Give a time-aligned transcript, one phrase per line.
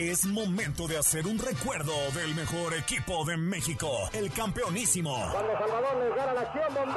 [0.00, 5.14] Es momento de hacer un recuerdo del mejor equipo de México, el campeonísimo.
[5.30, 6.94] Cuando Salvador les gana la acción, bombea.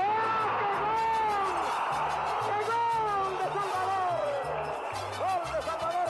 [2.42, 3.38] ¡Qué gol!
[3.38, 4.26] ¡Qué gol de Salvador!
[5.20, 6.06] ¡Gol de Salvador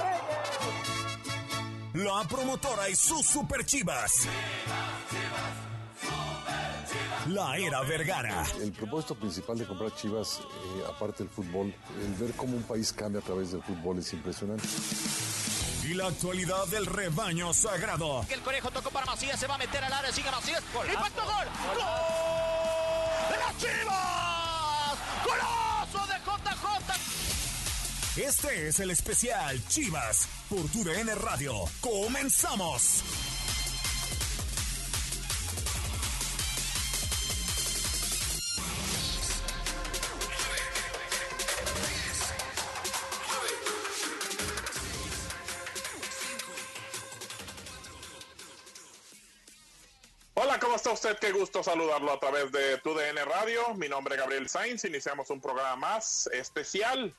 [1.93, 2.05] Reyes!
[2.05, 4.25] La promotora y sus super chivas.
[7.27, 8.45] La era Vergara.
[8.61, 12.93] El propósito principal de comprar Chivas, eh, aparte del fútbol, el ver cómo un país
[12.93, 14.65] cambia a través del fútbol es impresionante.
[15.87, 18.25] Y la actualidad del rebaño sagrado.
[18.29, 20.61] El conejo tocó para Macías, se va a meter al área, sigue Macías.
[20.85, 21.47] ¡Impacto gol!
[21.65, 21.77] ¡Gol!
[23.31, 24.97] ¡De las Chivas!
[25.23, 26.67] ¡Golazo de JJ!
[28.21, 31.53] Este es el especial Chivas por tu DN Radio.
[31.79, 33.03] ¡Comenzamos!
[50.97, 51.19] Usted?
[51.19, 53.75] Qué gusto saludarlo a través de TUDN Radio.
[53.75, 54.83] Mi nombre es Gabriel Sainz.
[54.83, 57.15] Iniciamos un programa más especial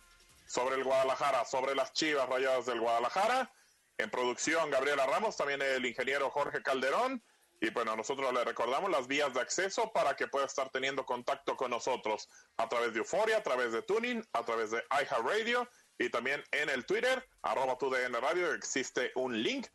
[0.48, 3.52] sobre el Guadalajara, sobre las chivas rayadas del Guadalajara.
[3.96, 7.22] En producción, Gabriela Ramos, también el ingeniero Jorge Calderón.
[7.60, 11.56] Y bueno, nosotros le recordamos las vías de acceso para que pueda estar teniendo contacto
[11.56, 16.10] con nosotros a través de Euforia, a través de Tuning, a través de iHeartRadio y
[16.10, 19.68] también en el Twitter, arroba TUDN Radio, existe un link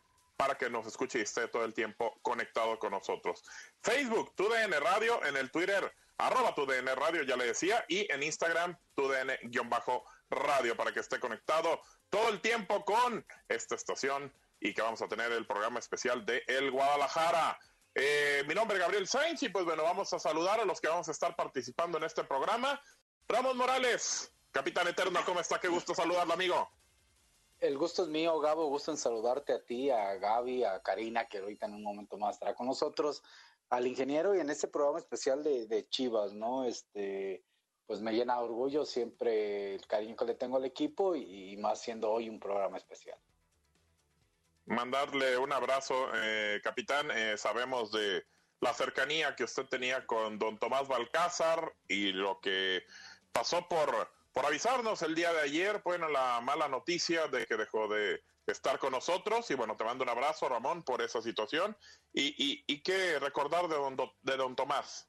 [0.44, 3.42] para que nos escuche y esté todo el tiempo conectado con nosotros.
[3.82, 8.78] Facebook, TUDN Radio, en el Twitter, arroba TUDN Radio, ya le decía, y en Instagram,
[8.94, 15.08] TUDN-radio, para que esté conectado todo el tiempo con esta estación y que vamos a
[15.08, 17.58] tener el programa especial de El Guadalajara.
[17.96, 20.90] Eh, mi nombre es Gabriel Sainz y pues bueno, vamos a saludar a los que
[20.90, 22.82] vamos a estar participando en este programa.
[23.30, 25.58] Ramos Morales, Capitán Eterno, ¿cómo está?
[25.58, 26.70] Qué gusto saludarlo, amigo.
[27.64, 28.68] El gusto es mío, Gabo.
[28.68, 32.36] Gusto en saludarte a ti, a Gaby, a Karina, que ahorita en un momento más
[32.36, 33.24] estará con nosotros,
[33.70, 36.66] al ingeniero y en este programa especial de, Chivas, ¿no?
[36.66, 37.42] Este,
[37.86, 41.58] pues me llena de orgullo siempre el cariño que le tengo al equipo y, y
[41.58, 43.18] más siendo hoy un programa especial.
[44.66, 47.12] Mandarle un abrazo, eh, capitán.
[47.12, 48.26] Eh, sabemos de
[48.60, 52.84] la cercanía que usted tenía con don Tomás Balcázar y lo que
[53.32, 57.88] pasó por por avisarnos el día de ayer, bueno, la mala noticia de que dejó
[57.88, 61.78] de estar con nosotros y bueno, te mando un abrazo, Ramón, por esa situación
[62.12, 65.08] y, y, y qué recordar de don, de don Tomás.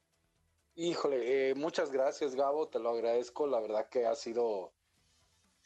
[0.76, 4.72] Híjole, eh, muchas gracias, Gabo, te lo agradezco, la verdad que ha sido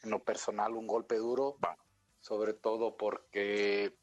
[0.03, 1.77] en lo personal un golpe duro, Va.
[2.19, 3.97] sobre todo porque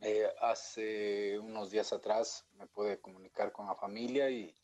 [0.00, 4.54] eh, hace unos días atrás me pude comunicar con la familia y,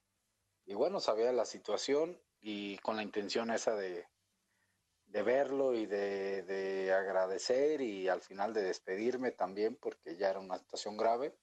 [0.67, 4.07] y bueno, sabía la situación y con la intención esa de,
[5.09, 10.41] de verlo y de, de, agradecer y al final de despedirme también porque ya era
[10.41, 11.35] una situación grave.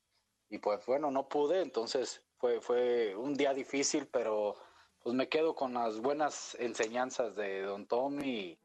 [0.49, 4.55] Y pues bueno no pude entonces fue fue un día difícil pero
[5.01, 8.59] pues me quedo con las buenas enseñanzas de don Tom y,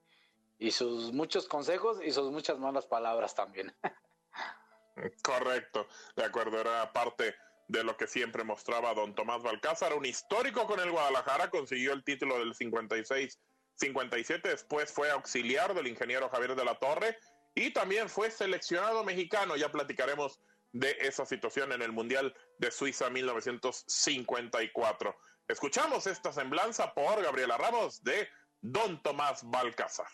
[0.59, 3.75] y sus muchos consejos y sus muchas malas palabras también.
[5.22, 5.87] Correcto.
[6.17, 7.34] De acuerdo era parte
[7.69, 12.05] de lo que siempre mostraba don Tomás Balcázar un histórico con el Guadalajara consiguió el
[12.05, 13.38] título del 56
[13.80, 17.16] 57, después fue auxiliar del ingeniero Javier de la Torre
[17.54, 19.56] y también fue seleccionado mexicano.
[19.56, 20.41] Ya platicaremos
[20.72, 25.16] de esa situación en el Mundial de Suiza 1954.
[25.48, 28.28] Escuchamos esta semblanza por Gabriela Ramos de
[28.60, 30.06] Don Tomás Balcázar.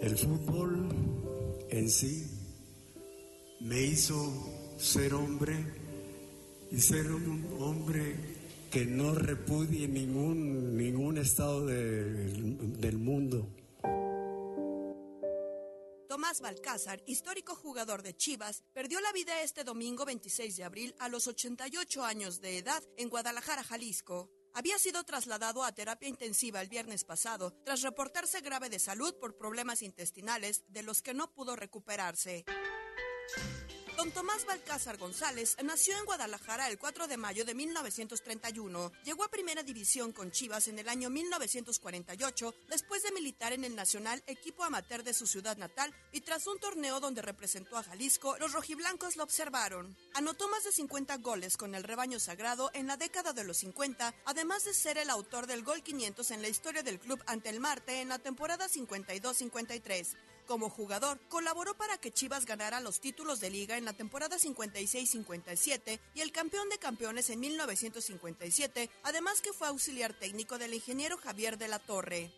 [0.00, 0.88] El fútbol
[1.70, 2.24] en sí
[3.60, 5.56] me hizo ser hombre
[6.70, 8.37] y ser un hombre
[8.70, 12.04] que no repudie ningún, ningún estado de,
[12.78, 13.48] del mundo.
[16.08, 21.08] Tomás Balcázar, histórico jugador de Chivas, perdió la vida este domingo 26 de abril a
[21.08, 24.30] los 88 años de edad en Guadalajara, Jalisco.
[24.54, 29.36] Había sido trasladado a terapia intensiva el viernes pasado tras reportarse grave de salud por
[29.36, 32.44] problemas intestinales de los que no pudo recuperarse.
[33.98, 38.92] Don Tomás Balcázar González nació en Guadalajara el 4 de mayo de 1931.
[39.02, 43.74] Llegó a Primera División con Chivas en el año 1948, después de militar en el
[43.74, 48.38] Nacional, equipo amateur de su ciudad natal, y tras un torneo donde representó a Jalisco,
[48.38, 49.96] los rojiblancos lo observaron.
[50.14, 54.14] Anotó más de 50 goles con el rebaño sagrado en la década de los 50,
[54.26, 57.58] además de ser el autor del gol 500 en la historia del club ante el
[57.58, 60.14] Marte en la temporada 52-53.
[60.48, 66.00] Como jugador, colaboró para que Chivas ganara los títulos de liga en la temporada 56-57
[66.14, 71.58] y el campeón de campeones en 1957, además que fue auxiliar técnico del ingeniero Javier
[71.58, 72.32] de la Torre.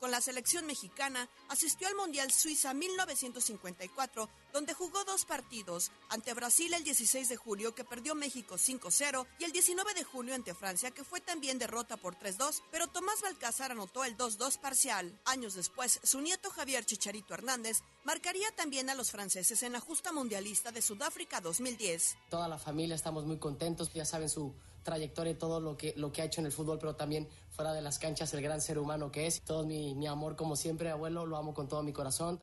[0.00, 6.72] Con la selección mexicana asistió al Mundial Suiza 1954, donde jugó dos partidos, ante Brasil
[6.72, 10.90] el 16 de julio que perdió México 5-0 y el 19 de julio ante Francia
[10.90, 15.20] que fue también derrota por 3-2, pero Tomás Balcázar anotó el 2-2 parcial.
[15.26, 20.12] Años después, su nieto Javier Chicharito Hernández marcaría también a los franceses en la justa
[20.12, 22.16] mundialista de Sudáfrica 2010.
[22.30, 26.12] Toda la familia estamos muy contentos, ya saben su trayectoria y todo lo que, lo
[26.12, 27.28] que ha hecho en el fútbol, pero también
[27.60, 29.42] fuera de las canchas, el gran ser humano que es.
[29.42, 32.40] Todo mi, mi amor, como siempre, abuelo, lo amo con todo mi corazón.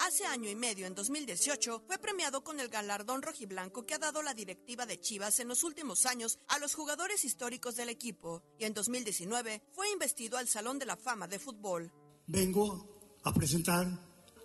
[0.00, 4.22] Hace año y medio, en 2018, fue premiado con el galardón rojiblanco que ha dado
[4.22, 8.64] la directiva de Chivas en los últimos años a los jugadores históricos del equipo, y
[8.64, 11.92] en 2019 fue investido al Salón de la Fama de Fútbol.
[12.26, 13.86] Vengo a presentar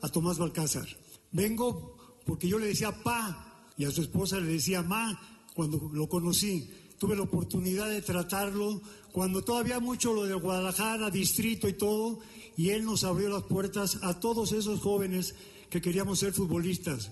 [0.04, 0.86] a Tomás Balcázar.
[1.32, 5.20] Vengo porque yo le decía pa y a su esposa le decía ma
[5.56, 6.81] cuando lo conocí.
[7.02, 8.80] Tuve la oportunidad de tratarlo
[9.12, 12.20] cuando todavía mucho lo de Guadalajara, distrito y todo,
[12.56, 15.34] y él nos abrió las puertas a todos esos jóvenes
[15.72, 17.12] que queríamos ser futbolistas.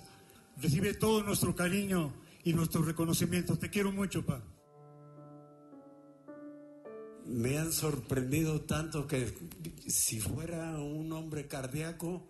[0.57, 2.13] Recibe todo nuestro cariño
[2.43, 3.57] y nuestro reconocimiento.
[3.57, 4.43] Te quiero mucho, pa.
[7.25, 9.33] Me han sorprendido tanto que
[9.87, 12.27] si fuera un hombre cardíaco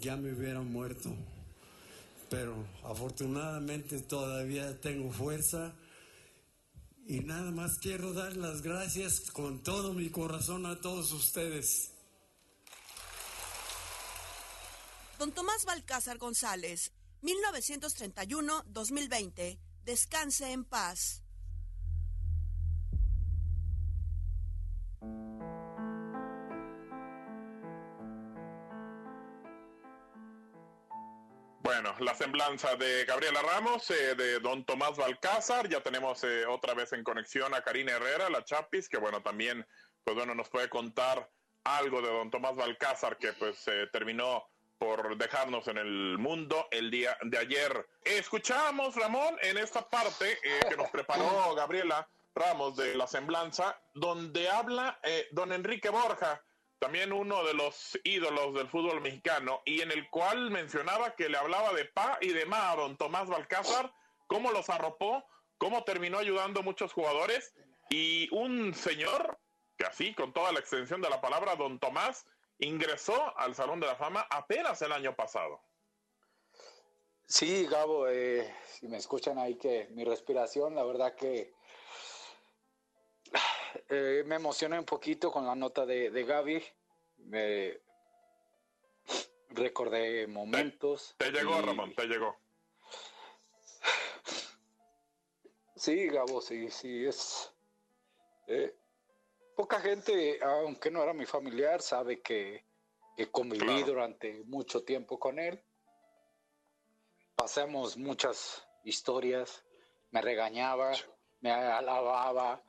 [0.00, 1.12] ya me hubiera muerto.
[2.30, 2.54] Pero
[2.84, 5.74] afortunadamente todavía tengo fuerza
[7.08, 11.92] y nada más quiero dar las gracias con todo mi corazón a todos ustedes.
[15.18, 19.58] Don Tomás Balcázar González, 1931-2020.
[19.84, 21.22] Descanse en paz.
[31.68, 36.72] Bueno, la semblanza de Gabriela Ramos, eh, de don Tomás Balcázar, ya tenemos eh, otra
[36.72, 39.66] vez en conexión a Karina Herrera, la Chapis, que bueno, también,
[40.02, 41.30] pues bueno, nos puede contar
[41.64, 44.48] algo de don Tomás Balcázar, que pues eh, terminó
[44.78, 47.86] por dejarnos en el mundo el día de ayer.
[48.02, 50.38] Escuchamos, Ramón, en esta parte
[50.70, 54.98] que nos preparó Gabriela Ramos de la semblanza, donde habla
[55.32, 56.42] don Enrique Borja,
[56.78, 61.38] también uno de los ídolos del fútbol mexicano, y en el cual mencionaba que le
[61.38, 63.92] hablaba de Pa y de Ma a don Tomás Balcázar,
[64.26, 65.24] cómo los arropó,
[65.58, 67.54] cómo terminó ayudando a muchos jugadores,
[67.90, 69.38] y un señor
[69.76, 72.26] que así, con toda la extensión de la palabra, don Tomás,
[72.58, 75.60] ingresó al Salón de la Fama apenas el año pasado.
[77.26, 81.52] Sí, Gabo, eh, si me escuchan ahí que mi respiración, la verdad que
[83.88, 86.64] eh, me emocioné un poquito con la nota de, de Gaby.
[87.18, 87.80] Me
[89.50, 91.14] recordé momentos.
[91.18, 91.62] Te, te llegó, y...
[91.62, 92.36] Ramón, te llegó.
[95.76, 97.52] Sí, Gabo, sí, sí, es.
[98.48, 98.74] Eh,
[99.54, 102.64] poca gente, aunque no era mi familiar, sabe que,
[103.16, 103.86] que conviví claro.
[103.86, 105.62] durante mucho tiempo con él.
[107.36, 109.64] Pasamos muchas historias,
[110.10, 110.92] me regañaba,
[111.40, 112.60] me alababa,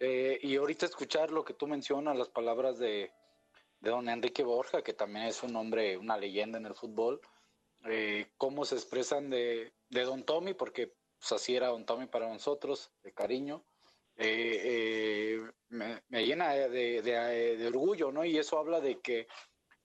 [0.00, 3.12] eh, y ahorita escuchar lo que tú mencionas, las palabras de,
[3.80, 7.20] de, don Enrique Borja, que también es un hombre, una leyenda en el fútbol,
[7.84, 12.28] eh, cómo se expresan de, de, don Tommy, porque pues, así era don Tommy para
[12.28, 13.64] nosotros, de cariño,
[14.16, 18.24] eh, me, llena de, orgullo, ¿no?
[18.24, 19.26] Y eso habla de que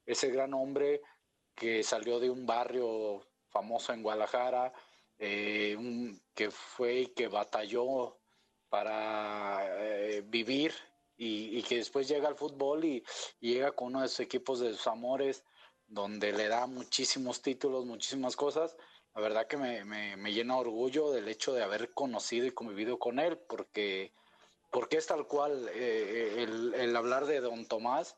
[0.06, 1.01] ese gran hombre
[1.56, 4.71] que salió de un barrio famoso en Guadalajara,
[5.18, 8.19] que fue y que batalló
[8.69, 10.73] para eh, vivir
[11.18, 13.04] y, que después llega al fútbol y,
[13.42, 15.44] y, llega con uno de sus equipos de sus amores,
[15.85, 18.78] donde le da muchísimos títulos, muchísimas cosas.
[19.14, 22.99] La verdad que me, me, me llena orgullo del hecho de haber conocido y convivido
[22.99, 24.14] con él, porque,
[24.71, 28.16] porque es tal cual eh, el, el, hablar de don Tomás.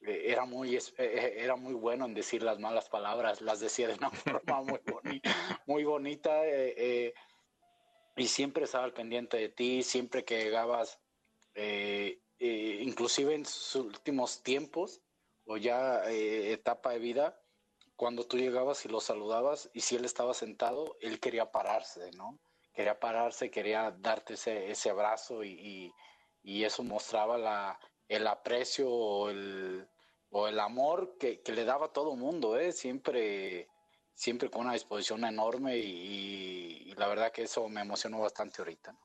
[0.00, 4.10] Eh, era muy, era muy bueno en decir las malas palabras, las decía de una
[4.10, 4.62] forma
[5.66, 6.42] muy bonita
[8.16, 11.00] y siempre estaba al pendiente de ti, siempre que llegabas,
[11.54, 15.00] eh, eh, inclusive en sus últimos tiempos
[15.46, 17.40] o ya eh, etapa de vida,
[17.96, 22.38] cuando tú llegabas y lo saludabas y si él estaba sentado, él quería pararse, ¿no?
[22.72, 25.92] Quería pararse, quería darte ese, ese abrazo y,
[26.42, 27.78] y, eso mostraba la,
[28.08, 29.88] el aprecio o el,
[30.30, 32.72] o el amor que, que le daba a todo mundo, ¿eh?
[32.72, 33.68] Siempre
[34.14, 38.92] siempre con una disposición enorme y, y, la verdad que eso me emocionó bastante ahorita.
[38.92, 39.00] ¿no?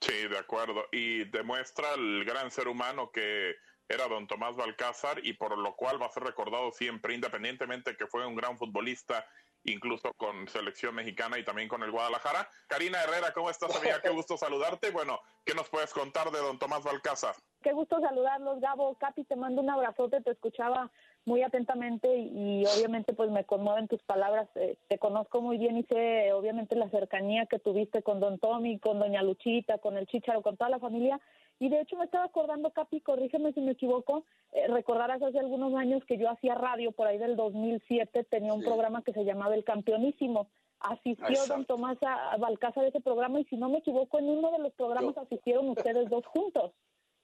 [0.00, 0.86] Sí, de acuerdo.
[0.92, 3.54] Y demuestra el gran ser humano que
[3.88, 8.06] era don Tomás Balcázar y por lo cual va a ser recordado siempre, independientemente que
[8.06, 9.26] fue un gran futbolista,
[9.64, 12.48] incluso con selección mexicana y también con el Guadalajara.
[12.66, 14.00] Karina Herrera, ¿cómo estás, amiga?
[14.02, 14.90] Qué gusto saludarte.
[14.90, 17.34] Bueno, ¿qué nos puedes contar de don Tomás Balcázar?
[17.62, 18.94] Qué gusto saludarlos, Gabo.
[18.98, 20.90] Capi, te mando un abrazote, te escuchaba
[21.26, 24.48] muy atentamente y, obviamente pues me conmueven tus palabras.
[24.56, 28.78] Eh, te conozco muy bien y sé obviamente la cercanía que tuviste con don Tommy,
[28.78, 31.20] con doña Luchita, con el Chicharo, con toda la familia.
[31.58, 35.74] Y de hecho me estaba acordando, Capi, corrígeme si me equivoco, eh, recordarás hace algunos
[35.74, 39.54] años que yo hacía radio por ahí del 2007, tenía un programa que se llamaba
[39.54, 40.48] El Campeonísimo.
[40.80, 44.50] Asistió don Tomás a Balcázar de ese programa y si no me equivoco, en uno
[44.50, 46.72] de los programas asistieron ustedes dos juntos,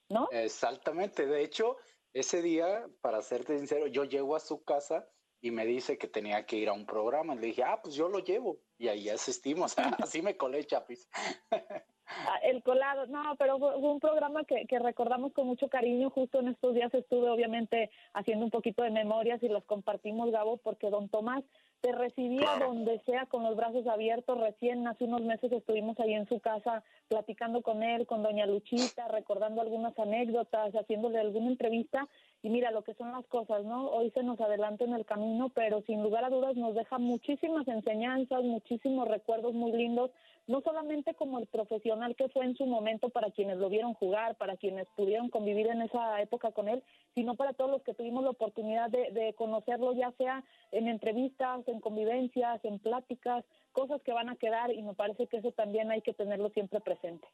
[0.08, 0.28] ¿no?
[0.32, 1.76] Exactamente, de hecho,
[2.12, 5.08] ese día, para serte sincero, yo llego a su casa
[5.40, 7.34] y me dice que tenía que ir a un programa.
[7.34, 8.60] Le dije, ah, pues yo lo llevo.
[8.78, 9.76] Y ahí asistimos.
[9.98, 11.08] Así me colé, Chapis.
[12.26, 16.10] Ah, el colado, no, pero fue un programa que, que, recordamos con mucho cariño.
[16.10, 20.56] Justo en estos días estuve, obviamente, haciendo un poquito de memorias y los compartimos, Gabo,
[20.58, 21.44] porque don Tomás
[21.80, 24.38] te recibía donde sea con los brazos abiertos.
[24.38, 29.08] Recién hace unos meses estuvimos ahí en su casa platicando con él, con doña Luchita,
[29.08, 32.06] recordando algunas anécdotas, haciéndole alguna entrevista.
[32.42, 33.88] Y mira lo que son las cosas, ¿no?
[33.88, 37.66] Hoy se nos adelanta en el camino, pero sin lugar a dudas nos deja muchísimas
[37.68, 40.10] enseñanzas, muchísimos recuerdos muy lindos
[40.50, 44.36] no solamente como el profesional que fue en su momento para quienes lo vieron jugar,
[44.36, 46.82] para quienes pudieron convivir en esa época con él,
[47.14, 50.42] sino para todos los que tuvimos la oportunidad de, conocerlo, ya sea
[50.72, 55.36] en entrevistas, en convivencias, en pláticas, cosas que van a quedar y me parece que
[55.36, 57.28] eso también hay que tenerlo siempre presente.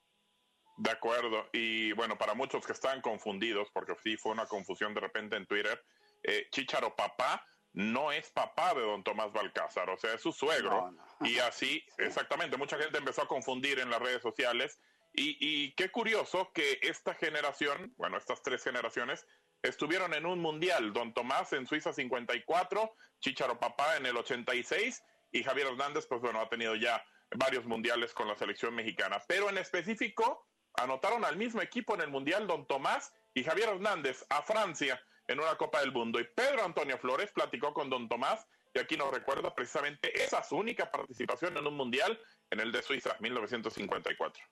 [0.76, 1.46] De acuerdo.
[1.54, 5.46] Y bueno, para muchos que están confundidos, porque sí fue una confusión de repente en
[5.46, 5.80] Twitter,
[6.23, 7.42] eh, Chicharo Papá
[7.76, 10.92] no es papá de don Tomás Balcázar, o sea, es su suegro.
[11.21, 14.78] Y así, exactamente, mucha gente empezó a confundir en las redes sociales.
[15.14, 19.26] Y, qué curioso que esta generación, bueno, estas tres generaciones,
[19.62, 20.92] estuvieron en un mundial.
[20.92, 25.02] Don Tomás en Suiza 54, Chicharo Papá en el 86
[25.33, 27.02] y Javier Hernández, pues bueno, ha tenido ya
[27.35, 29.23] varios mundiales con la selección mexicana.
[29.26, 34.26] Pero en específico, anotaron al mismo equipo en el mundial Don Tomás y Javier Hernández
[34.28, 36.21] a Francia en una Copa del Mundo.
[36.21, 40.56] Y Pedro Antonio Flores platicó con don Tomás y aquí nos recuerda precisamente esa su
[40.56, 42.18] única participación en un mundial
[42.50, 44.42] en el de Suiza, 1954.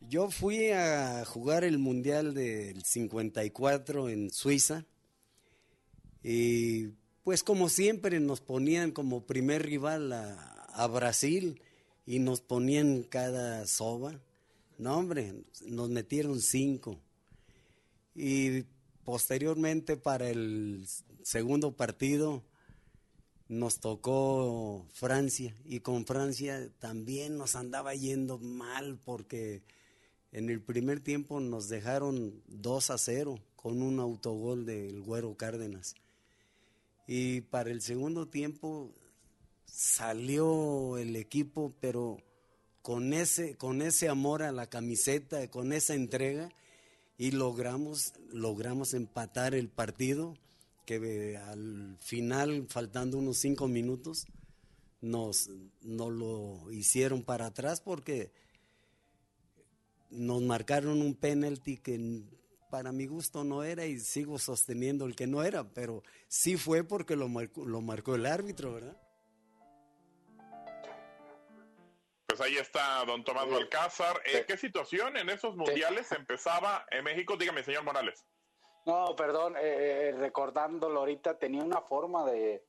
[0.00, 4.84] Yo fui a jugar el mundial del 54 en Suiza
[6.22, 6.88] y
[7.22, 11.60] pues como siempre nos ponían como primer rival a, a Brasil
[12.06, 14.20] y nos ponían cada soba.
[14.78, 17.00] No, hombre, nos metieron cinco.
[18.14, 18.64] Y
[19.04, 20.86] Posteriormente, para el
[21.22, 22.42] segundo partido,
[23.48, 29.62] nos tocó Francia y con Francia también nos andaba yendo mal porque
[30.32, 35.94] en el primer tiempo nos dejaron 2 a 0 con un autogol del Güero Cárdenas.
[37.06, 38.90] Y para el segundo tiempo
[39.66, 42.18] salió el equipo, pero
[42.80, 46.50] con ese, con ese amor a la camiseta, con esa entrega,
[47.16, 50.34] y logramos, logramos empatar el partido
[50.86, 54.26] que al final, faltando unos cinco minutos,
[55.00, 55.50] nos,
[55.82, 58.32] nos lo hicieron para atrás porque
[60.10, 62.22] nos marcaron un penalti que
[62.70, 66.84] para mi gusto no era y sigo sosteniendo el que no era, pero sí fue
[66.84, 69.03] porque lo lo marcó el árbitro, ¿verdad?
[72.36, 74.20] Pues ahí está don Tomás Balcázar.
[74.26, 77.36] Eh, ¿Qué situación en esos mundiales empezaba en México?
[77.36, 78.26] Dígame, señor Morales.
[78.86, 82.66] No, perdón, eh, eh, recordándolo ahorita, tenía una forma de,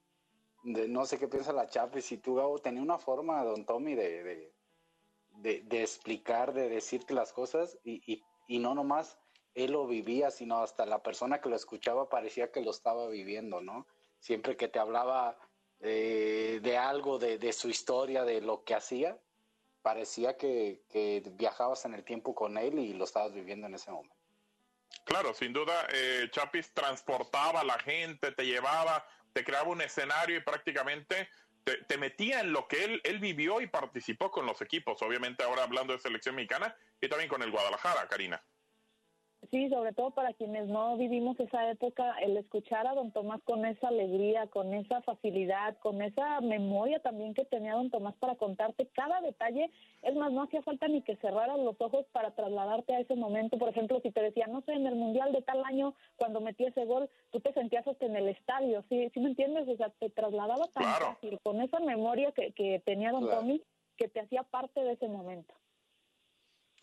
[0.63, 4.53] no sé qué piensa la Chapis y tú, Gabo, tenía una forma, don Tommy, de,
[5.31, 9.17] de, explicar, de decirte las cosas y, y, no nomás
[9.55, 13.61] él lo vivía, sino hasta la persona que lo escuchaba parecía que lo estaba viviendo,
[13.61, 13.87] ¿no?
[14.19, 15.39] Siempre que te hablaba
[15.79, 19.19] de algo, de, de su historia, de lo que hacía,
[19.85, 20.81] parecía que,
[21.37, 24.15] viajabas en el tiempo con él y lo estabas viviendo en ese momento.
[25.03, 30.37] Claro, sin duda, eh, Chapis transportaba a la gente, te llevaba, te creaba un escenario
[30.37, 31.29] y prácticamente
[31.63, 34.99] te, te, metía en lo que él, él vivió y participó con los equipos.
[35.03, 38.43] Obviamente ahora hablando de selección mexicana y también con el Guadalajara, Karina.
[39.51, 43.65] Sí, sobre todo para quienes no vivimos esa época, el escuchar a don Tomás con
[43.65, 48.87] esa alegría, con esa facilidad, con esa memoria también que tenía don Tomás para contarte
[48.93, 49.69] cada detalle,
[50.01, 53.57] es más, no hacía falta ni que cerraras los ojos para trasladarte a ese momento.
[53.57, 56.65] Por ejemplo, si te decía, no sé, en el Mundial de tal año, cuando metí
[56.65, 59.67] ese gol, tú te sentías hasta en el estadio, ¿sí, ¿Sí me entiendes?
[59.67, 63.59] O sea, te trasladaba tan fácil, con esa memoria que, que tenía don Tomás,
[63.97, 65.53] que te hacía parte de ese momento.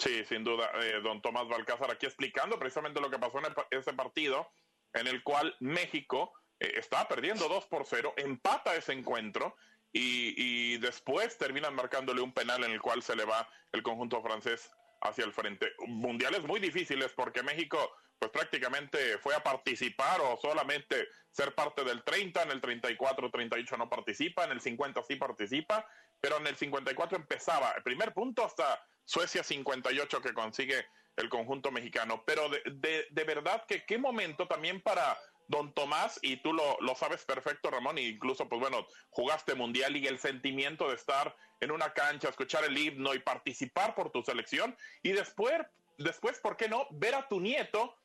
[0.02, 3.92] Sí, sin duda, eh, don Tomás Balcázar aquí explicando precisamente lo que pasó en ese
[3.92, 4.50] partido
[4.94, 9.56] en el cual México eh, estaba perdiendo 2 por 0, empata ese encuentro
[9.92, 14.20] y, y, después terminan marcándole un penal en el cual se le va el conjunto
[14.22, 15.70] francés hacia el frente.
[15.86, 17.78] Mundiales muy difíciles porque México
[18.18, 23.76] pues prácticamente fue a participar o solamente ser parte del 30, en el 34, 38
[23.76, 25.86] no participa, en el 50 sí participa,
[26.22, 30.86] pero en el 54 empezaba el primer punto hasta Suecia 58 que consigue
[31.16, 32.22] el conjunto mexicano.
[32.24, 36.78] Pero de, de, de verdad que qué momento también para don Tomás, y tú lo,
[36.80, 41.36] lo, sabes perfecto, Ramón, e incluso, pues bueno, jugaste mundial y el sentimiento de estar
[41.60, 45.60] en una cancha, escuchar el himno y participar por tu selección, y después,
[45.98, 46.86] después, ¿por qué no?
[46.92, 47.98] Ver a tu nieto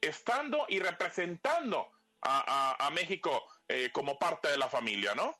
[0.00, 1.88] estando y representando
[2.22, 5.36] a, a, México eh, como parte de la familia, ¿no?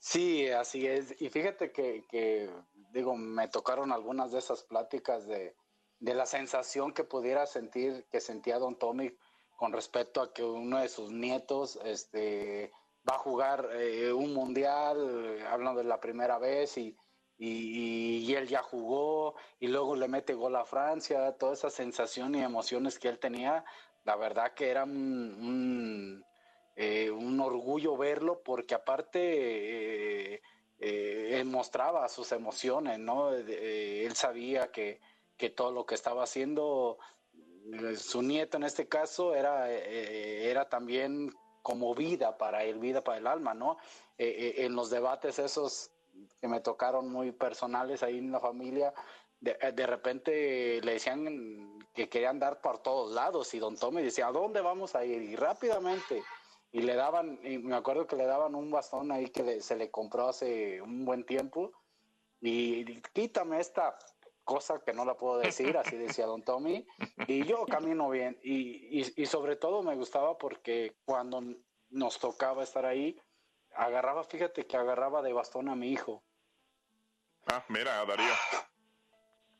[0.00, 1.14] Sí, así es.
[1.20, 2.50] Y fíjate que,
[2.90, 5.54] digo, me tocaron algunas de esas pláticas de,
[5.98, 9.14] de la sensación que pudiera sentir, que sentía don Tommy
[9.56, 12.72] con respecto a que uno de sus nietos este,
[13.08, 16.96] va a jugar eh, un mundial, eh, hablando de la primera vez, y,
[17.36, 22.42] y, él ya jugó, y luego le mete gol a Francia, toda esa sensación y
[22.42, 23.62] emociones que él tenía,
[24.04, 26.24] la verdad que era un,
[26.82, 30.42] eh, un orgullo verlo, porque aparte eh,
[30.78, 33.34] eh, él mostraba sus emociones, ¿no?
[33.34, 34.98] él sabía que,
[35.36, 36.96] que todo lo que estaba haciendo
[37.98, 43.26] su nieto en este caso era, era también como vida para él, vida para el
[43.26, 43.76] alma, ¿no?
[44.16, 45.90] En los debates esos
[46.40, 48.94] que me tocaron muy personales ahí en la familia,
[49.38, 54.28] de, de, repente le decían que querían dar por todos lados y don Tommy decía,
[54.28, 55.20] ¿a dónde vamos a ir?
[55.20, 56.22] Y rápidamente,
[56.72, 59.76] y le daban, y me acuerdo que le daban un bastón ahí que le, se
[59.76, 61.72] le compró hace un buen tiempo,
[62.40, 63.98] y, y quítame esta
[64.44, 66.86] cosa que no la puedo decir, así decía don Tommy,
[67.26, 68.38] y yo camino bien.
[68.42, 71.42] Y, y, y, sobre todo me gustaba porque cuando
[71.90, 73.20] nos tocaba estar ahí,
[73.74, 76.24] agarraba, fíjate que agarraba de bastón a mi hijo.
[77.46, 78.32] Ah, mira, Darío.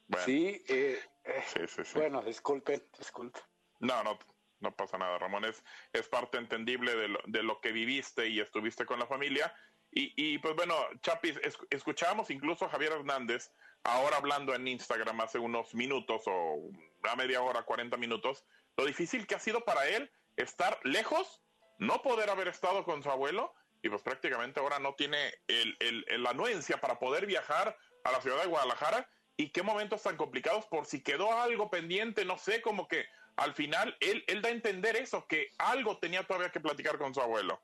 [0.09, 0.27] Bueno.
[0.27, 0.99] Sí, eh,
[1.47, 3.43] sí, sí, sí, bueno, disculpen, disculpen.
[3.79, 4.19] No, no,
[4.61, 5.45] no pasa nada, Ramón.
[5.45, 5.63] Es,
[5.93, 9.55] es parte entendible de lo, de lo que viviste y estuviste con la familia.
[9.93, 13.51] Y, y pues bueno, Chapis, es, escuchamos incluso a Javier Hernández
[13.85, 16.71] ahora hablando en Instagram hace unos minutos o
[17.03, 18.45] a media hora, 40 minutos,
[18.77, 21.43] lo difícil que ha sido para él estar lejos,
[21.79, 26.05] no poder haber estado con su abuelo y pues prácticamente ahora no tiene el, el,
[26.09, 30.67] el, anuencia para poder viajar a la ciudad de Guadalajara y qué momentos tan complicados
[30.67, 33.07] por si quedó algo pendiente, no sé, como que
[33.41, 37.15] al final él, él da a entender eso, que algo tenía todavía que platicar con
[37.15, 37.63] su abuelo.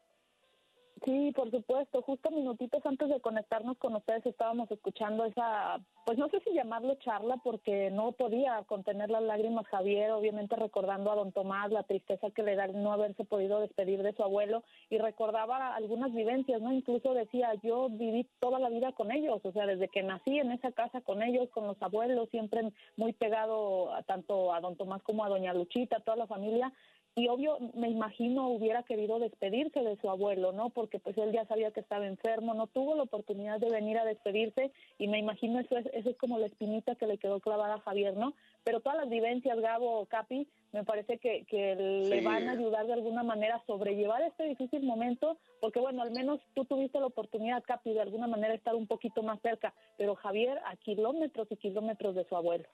[1.05, 2.01] Sí, por supuesto.
[2.03, 6.95] Justo minutitos antes de conectarnos con ustedes estábamos escuchando esa, pues no sé si llamarlo
[6.97, 12.31] charla porque no podía contener las lágrimas Javier, obviamente recordando a don Tomás la tristeza
[12.31, 16.73] que le da no haberse podido despedir de su abuelo y recordaba algunas vivencias, ¿no?
[16.73, 20.51] Incluso decía, yo viví toda la vida con ellos, o sea, desde que nací en
[20.51, 25.03] esa casa con ellos, con los abuelos, siempre muy pegado a, tanto a don Tomás
[25.03, 26.73] como a doña Luchita, toda la familia,
[27.19, 30.69] y obvio me imagino hubiera querido despedirse de su abuelo, ¿no?
[30.69, 34.05] Porque pues él ya sabía que estaba enfermo, no tuvo la oportunidad de venir a
[34.05, 37.77] despedirse y me imagino eso es, eso es como la espinita que le quedó clavada
[37.77, 38.35] a Javier, ¿no?
[38.65, 42.11] Pero todas las vivencias, Gabo, Capi, me parece que, que sí.
[42.11, 46.11] le van a ayudar de alguna manera a sobrellevar este difícil momento, porque bueno, al
[46.11, 50.17] menos tú tuviste la oportunidad, Capi, de alguna manera estar un poquito más cerca, pero
[50.17, 52.69] Javier a kilómetros y kilómetros de su abuelo.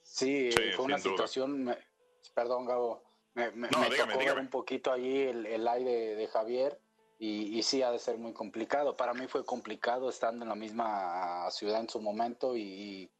[0.00, 1.76] Sí, sí fue una situación,
[2.34, 3.02] perdón, Gabo
[3.34, 4.40] me, me, no, me dígame, tocó dígame.
[4.40, 6.78] un poquito allí el, el aire de Javier
[7.18, 8.96] y, y, sí ha de ser muy complicado.
[8.96, 13.10] Para mí fue complicado estando en la misma ciudad en su momento y,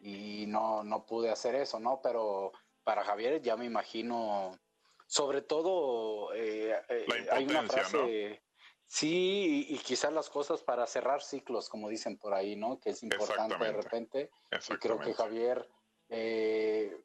[0.00, 2.00] y no, no pude hacer eso, ¿no?
[2.02, 2.52] Pero
[2.84, 4.58] para Javier ya me imagino,
[5.06, 8.30] sobre todo, eh, eh, hay una frase...
[8.30, 8.48] ¿no?
[8.90, 12.80] Sí, y, y, quizás las cosas para cerrar ciclos, como dicen por ahí, ¿no?
[12.80, 14.30] Que es importante de repente.
[14.50, 15.68] Y creo que Javier
[16.08, 16.96] eh,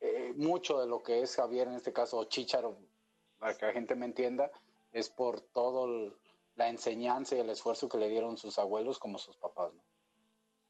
[0.00, 2.76] eh, mucho de lo que es Javier, en este caso Chicharo,
[3.38, 4.50] para que la gente me entienda,
[4.92, 6.16] es por todo
[6.56, 9.72] la enseñanza y el esfuerzo que le dieron sus abuelos como sus papás.
[9.72, 9.82] ¿no?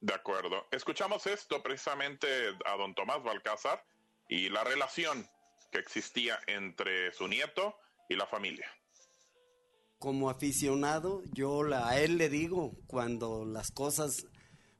[0.01, 0.67] De acuerdo.
[0.71, 2.27] Escuchamos esto precisamente
[2.65, 3.85] a don Tomás Balcázar
[4.29, 5.29] y la relación
[5.71, 7.77] que existía entre su nieto
[8.09, 8.67] y la familia.
[9.99, 14.27] Como aficionado, yo a él le digo, cuando las cosas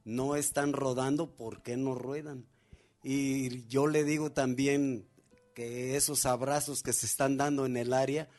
[0.03, 2.47] no están rodando, ¿por qué no ruedan?
[3.03, 5.07] Y yo le digo también
[5.53, 8.29] que esos abrazos que se están dando en el área,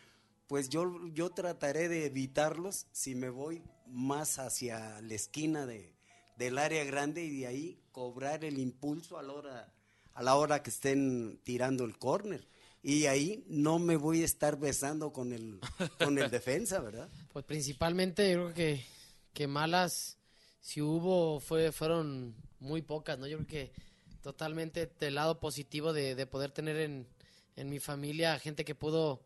[0.47, 5.95] pues yo, yo trataré de evitarlos si me voy más hacia la esquina de,
[6.37, 9.73] del área grande y de ahí cobrar el impulso a la hora,
[10.15, 12.49] a la hora que estén tirando el córner.
[12.85, 15.61] Y ahí no me voy a estar besando con el,
[15.99, 17.09] con el defensa, ¿verdad?
[17.33, 18.85] Pues principalmente yo creo que,
[19.33, 20.19] que malas,
[20.61, 23.27] si hubo, fue, fueron muy pocas, ¿no?
[23.27, 23.73] Yo creo que
[24.23, 27.07] totalmente del lado positivo de, de poder tener en,
[27.57, 29.21] en mi familia gente que pudo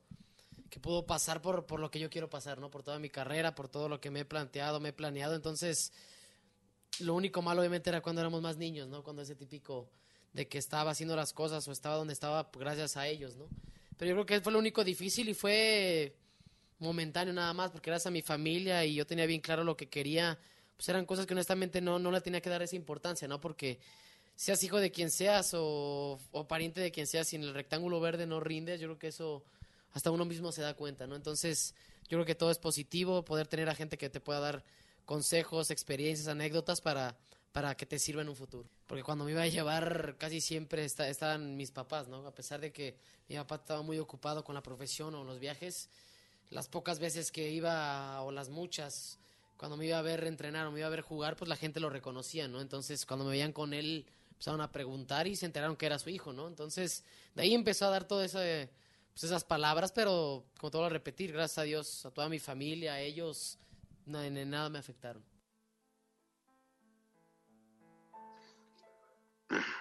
[0.71, 2.71] que pudo pasar por, por lo que yo quiero pasar, ¿no?
[2.71, 5.35] Por toda mi carrera, por todo lo que me he planteado, me he planeado.
[5.37, 5.93] Entonces,
[6.99, 9.03] lo único malo obviamente era cuando éramos más niños, ¿no?
[9.03, 9.89] Cuando ese típico
[10.33, 13.49] de que estaba haciendo las cosas o estaba donde estaba gracias a ellos, ¿no?
[13.97, 16.15] Pero yo creo que fue lo único difícil y fue
[16.79, 19.89] momentáneo nada más, porque gracias a mi familia y yo tenía bien claro lo que
[19.89, 20.39] quería,
[20.77, 23.41] pues eran cosas que honestamente no, no le tenía que dar esa importancia, ¿no?
[23.41, 23.79] Porque
[24.37, 28.01] seas hijo de quien seas o, o pariente de quien seas, si en el rectángulo
[28.01, 29.45] verde no rindes, yo creo que eso
[29.93, 31.17] hasta uno mismo se da cuenta, ¿no?
[31.17, 31.75] Entonces,
[32.09, 34.65] yo creo que todo es positivo, poder tener a gente que te pueda dar
[35.07, 37.17] consejos, experiencias, anécdotas para,
[37.53, 38.69] para que te sirva en un futuro.
[38.87, 42.27] Porque cuando me iba a llevar, casi siempre está, estaban mis papás, ¿no?
[42.27, 45.89] A pesar de que mi papá estaba muy ocupado con la profesión o los viajes,
[46.51, 49.19] las pocas veces que iba, o las muchas,
[49.57, 51.81] cuando me iba a ver entrenar o me iba a ver jugar, pues la gente
[51.81, 52.61] lo reconocía, ¿no?
[52.61, 56.11] Entonces, cuando me veían con él, empezaron a preguntar y se enteraron que era su
[56.11, 56.47] hijo, ¿no?
[56.47, 58.71] Entonces, de ahí empezó a dar todo de
[59.13, 62.95] pues esas palabras, pero como voy a repetir, gracias a Dios, a toda mi familia,
[62.95, 63.59] a ellos,
[64.07, 65.25] en nada me afectaron.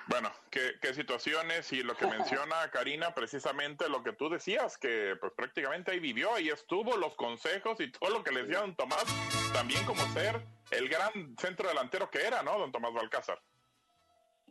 [0.08, 5.18] Bueno, ¿qué, qué, situaciones y lo que menciona Karina, precisamente lo que tú decías, que
[5.20, 8.76] pues prácticamente ahí vivió, ahí estuvo, los consejos y todo lo que le decía don
[8.76, 9.04] Tomás,
[9.52, 10.42] también como ser
[10.72, 12.58] el gran centro delantero que era, ¿no?
[12.58, 13.42] Don Tomás Balcázar.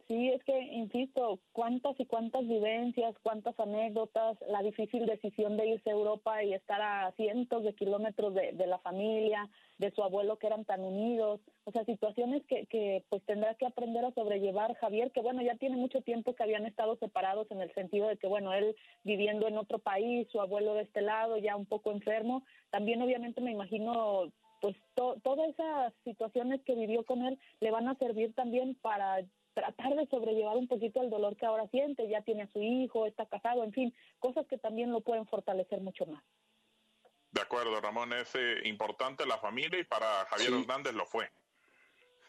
[0.06, 5.88] Sí, es que, insisto, cuántas y cuántas vivencias, cuántas anécdotas, la difícil decisión de irse
[5.88, 10.38] a Europa y estar a cientos de kilómetros de, de la familia, de su abuelo
[10.38, 14.74] que eran tan unidos, o sea, situaciones que, que pues tendrá que aprender a sobrellevar
[14.74, 18.18] Javier, que bueno, ya tiene mucho tiempo que habían estado separados en el sentido de
[18.18, 21.92] que, bueno, él viviendo en otro país, su abuelo de este lado, ya un poco
[21.92, 27.70] enfermo, también obviamente me imagino pues to todas esas situaciones que vivió con él le
[27.70, 29.22] van a servir también para
[29.54, 33.06] tratar de sobrellevar un poquito el dolor que ahora siente, ya tiene a su hijo,
[33.06, 36.22] está casado, en fin, cosas que también lo pueden fortalecer mucho más.
[37.30, 40.60] De acuerdo, Ramón, es eh, importante la familia y para Javier sí.
[40.60, 41.30] Hernández lo fue.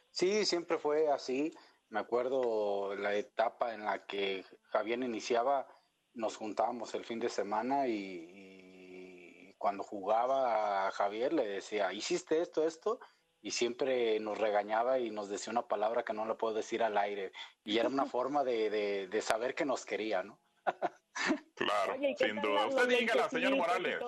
[0.09, 1.53] Sí, siempre fue así.
[1.89, 5.67] Me acuerdo la etapa en la que Javier iniciaba,
[6.13, 12.41] nos juntábamos el fin de semana y, y cuando jugaba a Javier le decía, ¿hiciste
[12.41, 12.99] esto, esto?
[13.45, 16.97] Y siempre nos regañaba y nos decía una palabra que no le puedo decir al
[16.97, 17.31] aire.
[17.63, 20.39] Y era una forma de, de, de saber que nos quería, ¿no?
[21.53, 22.65] claro, Oye, sin duda.
[22.65, 23.99] Usted dígala, señor Morales.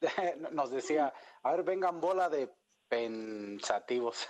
[0.52, 2.48] nos decía, a ver, vengan bola de
[2.88, 4.28] pensativos.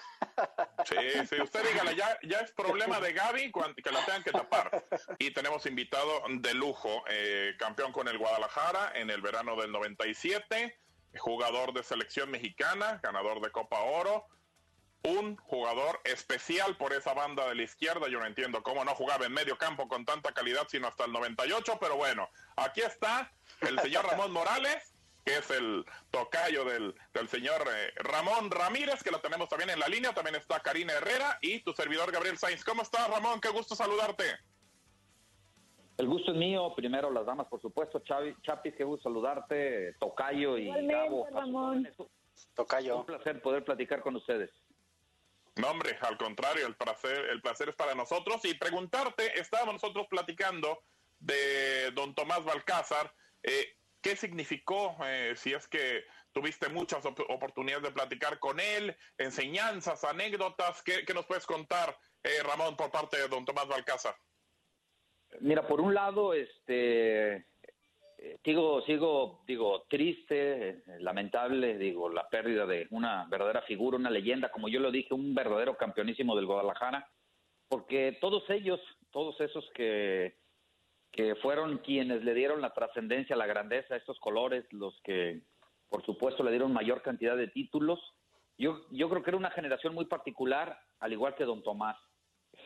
[0.86, 4.86] Sí, sí, usted dígala, ya, ya es problema de Gaby que la tengan que tapar.
[5.18, 10.78] Y tenemos invitado de lujo, eh, campeón con el Guadalajara en el verano del 97
[11.18, 14.26] jugador de selección mexicana, ganador de Copa Oro,
[15.02, 18.08] un jugador especial por esa banda de la izquierda.
[18.08, 21.12] Yo no entiendo cómo no jugaba en medio campo con tanta calidad, sino hasta el
[21.12, 27.28] 98, pero bueno, aquí está el señor Ramón Morales, que es el tocayo del, del
[27.28, 30.12] señor eh, Ramón Ramírez, que lo tenemos también en la línea.
[30.12, 32.64] También está Karina Herrera y tu servidor Gabriel Sainz.
[32.64, 33.40] ¿Cómo estás, Ramón?
[33.40, 34.38] Qué gusto saludarte.
[35.98, 38.00] El gusto es mío, primero las damas, por supuesto.
[38.00, 41.26] Chavi, Chapis, qué gusto saludarte, Tocayo y Gabo.
[41.32, 41.88] Ramón.
[42.54, 42.98] Tocayo.
[42.98, 44.50] Un placer poder platicar con ustedes.
[45.56, 48.44] No, hombre, al contrario, el placer, el placer es para nosotros.
[48.44, 50.82] Y preguntarte, estábamos nosotros platicando
[51.18, 57.84] de don Tomás Balcázar, eh, ¿qué significó, eh, si es que tuviste muchas op oportunidades
[57.84, 63.16] de platicar con él, enseñanzas, anécdotas, ¿qué, qué nos puedes contar, eh, Ramón, por parte
[63.16, 64.14] de don Tomás Balcázar?
[65.40, 67.46] Mira, por un lado, este,
[68.44, 74.68] sigo, sigo, digo, triste, lamentable, digo, la pérdida de una verdadera figura, una leyenda, como
[74.68, 77.08] yo lo dije, un verdadero campeonísimo del Guadalajara,
[77.68, 80.36] porque todos ellos, todos esos que,
[81.12, 85.42] que fueron quienes le dieron la trascendencia, la grandeza a estos colores, los que,
[85.88, 88.00] por supuesto, le dieron mayor cantidad de títulos,
[88.58, 91.96] yo, yo creo que era una generación muy particular, al igual que don Tomás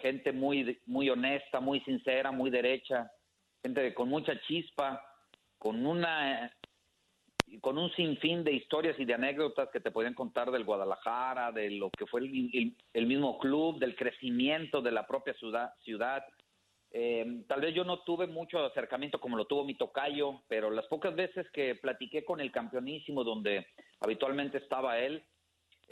[0.01, 3.11] gente muy, muy honesta, muy sincera, muy derecha,
[3.63, 5.03] gente con mucha chispa,
[5.59, 6.51] con una
[7.61, 11.71] con un sinfín de historias y de anécdotas que te podían contar del Guadalajara, de
[11.71, 15.73] lo que fue el, mismo club, del crecimiento de la propia ciudad.
[15.83, 16.25] ciudad.
[16.93, 20.87] Eh, tal vez yo no tuve mucho acercamiento como lo tuvo mi tocayo, pero las
[20.87, 23.67] pocas veces que platiqué con el campeonísimo donde
[24.01, 25.25] habitualmente estaba él,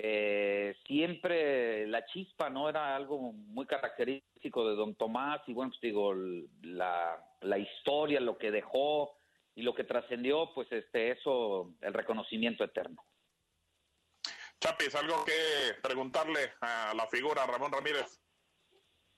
[0.00, 2.68] eh, siempre la chispa, ¿no?
[2.68, 6.14] Era algo muy característico de don Tomás y bueno, pues digo,
[6.62, 9.18] la, la historia, lo que dejó
[9.56, 13.04] y lo que trascendió, pues este, eso, el reconocimiento eterno.
[14.60, 18.20] Chapis, algo que preguntarle a la figura Ramón Ramírez.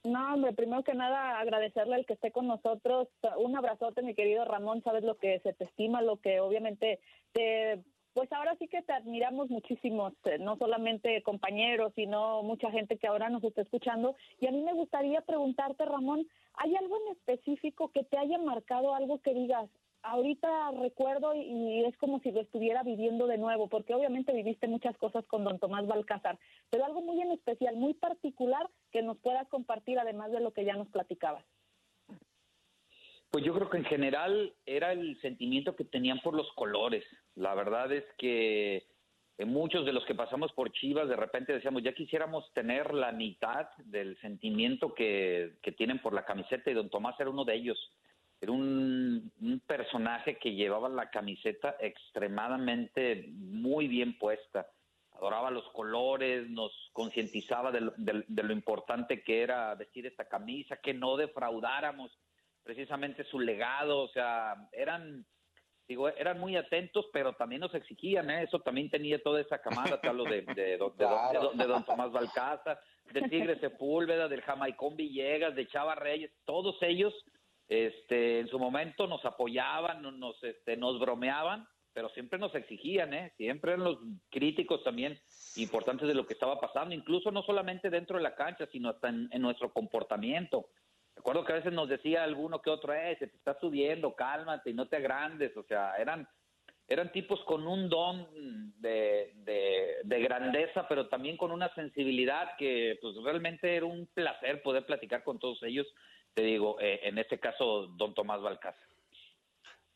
[0.04, 3.08] No, hombre, primero que nada agradecerle al que esté con nosotros.
[3.36, 4.82] Un abrazote, mi querido Ramón.
[4.82, 7.00] Sabes lo que se te estima, lo que obviamente
[7.32, 12.98] te pues ahora sí que te admiramos muchísimo, eh, no solamente compañeros, sino mucha gente
[12.98, 14.16] que ahora nos está escuchando.
[14.40, 18.94] Y a mí me gustaría preguntarte, Ramón, ¿hay algo en específico que te haya marcado,
[18.94, 19.70] algo que digas,
[20.02, 24.96] ahorita recuerdo y es como si lo estuviera viviendo de nuevo, porque obviamente viviste muchas
[24.96, 26.38] cosas con don Tomás Balcázar,
[26.70, 30.64] pero algo muy en especial, muy particular que nos puedas compartir además de lo que
[30.64, 31.44] ya nos platicabas.
[33.30, 37.04] Pues yo creo que en general era el sentimiento que tenían por los colores.
[37.36, 38.86] La verdad es que
[39.46, 43.68] muchos de los que pasamos por Chivas de repente decíamos, ya quisiéramos tener la mitad
[43.84, 47.78] del sentimiento que, que tienen por la camiseta y don Tomás era uno de ellos.
[48.40, 54.66] Era un, un, personaje que llevaba la camiseta extremadamente muy bien puesta.
[55.12, 61.16] Adoraba los colores, nos concientizaba de lo importante que era vestir esta camisa, que no
[61.16, 62.10] defraudáramos
[62.62, 65.26] precisamente su legado, o sea, eran
[65.90, 68.44] digo, eran muy atentos, pero también nos exigían, ¿eh?
[68.44, 70.78] eso también tenía toda esa camada, te hablo de, de, de,
[71.66, 72.78] don Tomás Balcázar,
[73.12, 77.12] del Tigre Sepúlveda, del Jamaicón Villegas, de Chava Reyes, todos ellos
[77.66, 83.32] este, en su momento nos apoyaban, nos, este, nos bromeaban, pero siempre nos exigían, ¿eh?
[83.36, 83.98] siempre eran los
[84.30, 85.18] críticos también
[85.56, 89.08] importantes de lo que estaba pasando, incluso no solamente dentro de la cancha, sino hasta
[89.08, 90.68] en nuestro comportamiento.
[91.20, 94.70] Recuerdo que a veces nos decía alguno que otro, eh, se te está subiendo, cálmate
[94.70, 95.54] y no te agrandes.
[95.54, 96.26] O sea, eran,
[96.88, 98.26] eran tipos con un don
[98.80, 99.34] de,
[100.02, 105.22] de, grandeza, pero también con una sensibilidad que pues realmente era un placer poder platicar
[105.22, 105.86] con todos ellos.
[106.32, 108.88] Te digo, eh, en este caso, don Tomás Balcázar.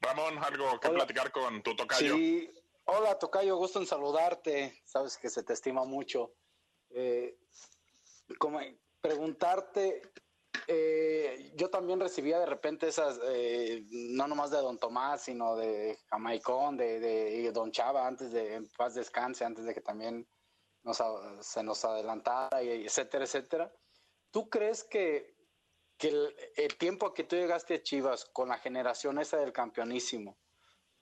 [0.02, 2.16] Ramón, algo que platicar con tu tocayo.
[2.16, 2.50] Sí,
[2.84, 4.82] hola tocayo, gusto en saludarte.
[4.84, 6.34] Sabes que se te estima mucho.
[6.90, 7.38] Eh,
[8.38, 8.60] como
[9.00, 10.02] preguntarte
[10.66, 15.98] eh, yo también recibía de repente esas, eh, no nomás de Don Tomás, sino de
[16.08, 20.28] Jamaicón, de, Don Chava, antes de en paz descanse, antes de que también
[21.40, 23.72] se nos adelantara, etcétera, etcétera.
[24.30, 25.36] ¿Tú crees que,
[25.96, 30.36] que el, el, tiempo que tú llegaste a Chivas con la generación esa del campeonísimo,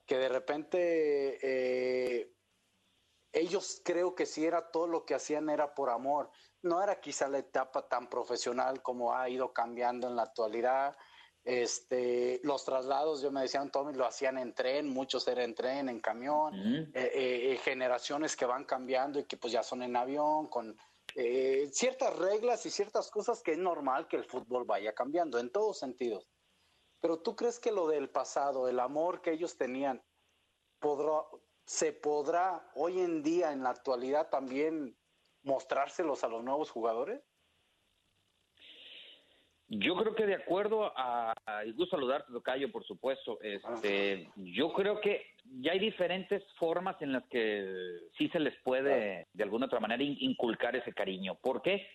[0.05, 2.33] que de repente eh,
[3.31, 6.29] ellos creo que si era todo lo que hacían era por amor,
[6.63, 10.95] no era quizá la etapa tan profesional como ha ido cambiando en la actualidad.
[11.43, 15.89] Este, los traslados, yo me decían, Tommy, lo hacían en tren, muchos eran en tren,
[15.89, 20.47] en camión, eh, eh, generaciones que van cambiando y que pues ya son en avión,
[20.47, 20.77] con
[21.15, 25.51] eh, ciertas reglas y ciertas cosas que es normal que el fútbol vaya cambiando en
[25.51, 26.25] todos sentidos.
[27.01, 30.01] Pero tú crees que lo del pasado, el amor que ellos tenían,
[30.79, 31.25] podrá,
[31.65, 34.97] se podrá hoy en día, en la actualidad, también
[35.43, 37.21] mostrárselos a los nuevos jugadores?
[39.79, 41.33] Yo creo que de acuerdo a,
[41.65, 43.39] y gusto saludarte, Tocayo, por supuesto.
[43.41, 45.25] Este, yo creo que
[45.61, 50.03] ya hay diferentes formas en las que sí se les puede, de alguna otra manera,
[50.03, 51.35] inculcar ese cariño.
[51.35, 51.87] ¿Por qué?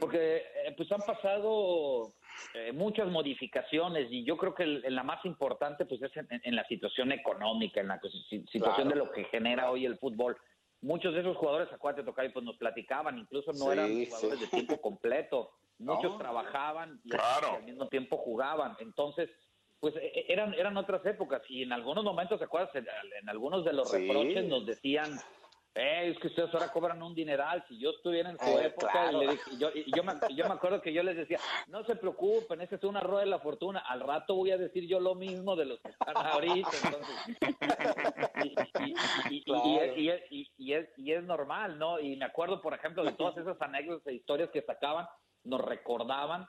[0.00, 2.14] Porque eh, pues han pasado
[2.54, 7.12] eh, muchas modificaciones y yo creo que la más importante pues es en, la situación
[7.12, 8.00] económica, en la
[8.50, 10.36] situación de lo que genera hoy el fútbol
[10.84, 14.80] muchos de esos jugadores, acuérdate, Tocayo, pues nos platicaban, incluso no eran jugadores de tiempo
[14.80, 19.30] completo, muchos trabajaban y, al mismo tiempo jugaban, entonces,
[19.80, 21.42] pues e, e, eran, eran otras épocas.
[21.48, 22.70] Y en algunos momentos, ¿te acuerdas?
[22.74, 25.18] En, algunos de los reproches nos decían,
[25.76, 27.64] eh, es que ustedes ahora cobran un dineral.
[27.68, 30.54] Si yo estuviera en su eh, época, y le dije, yo, yo, me, yo, me,
[30.54, 33.80] acuerdo que yo les decía, no se preocupen, ese es una rueda de la fortuna.
[33.80, 36.70] Al rato voy a decir yo lo mismo de los que están ahorita.
[40.58, 41.98] y, es, normal, ¿no?
[41.98, 45.08] Y me acuerdo, por ejemplo, de todas esas anécdotas e historias que sacaban,
[45.42, 46.46] nos recordaban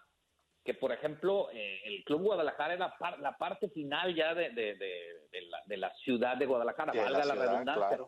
[0.63, 5.41] que, por ejemplo, eh, el Club Guadalajara era la parte final ya de, de, de,
[5.49, 7.99] la, de la ciudad de Guadalajara, valga la, redundancia.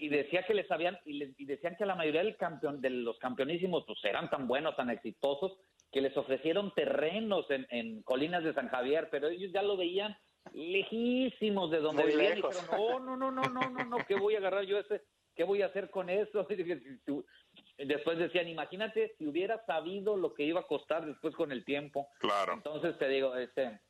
[0.00, 3.18] Y, decía que les habían y, les, decían que la mayoría del campeón de los
[3.18, 5.56] campeonísimos pues eran tan buenos tan exitosos
[5.92, 10.16] que les ofrecieron terrenos en, en colinas de San Javier pero ellos ya lo veían
[10.52, 14.34] lejísimos de donde vivían y dijeron no no no no no no no qué voy
[14.34, 15.02] a agarrar yo ese
[15.36, 16.46] qué voy a hacer con eso
[17.78, 22.08] después decían imagínate si hubiera sabido lo que iba a costar después con el tiempo
[22.18, 22.54] claro.
[22.54, 23.80] Entonces te digo este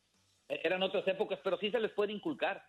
[0.48, 2.62] eran otras épocas pero sí se les puede inculcar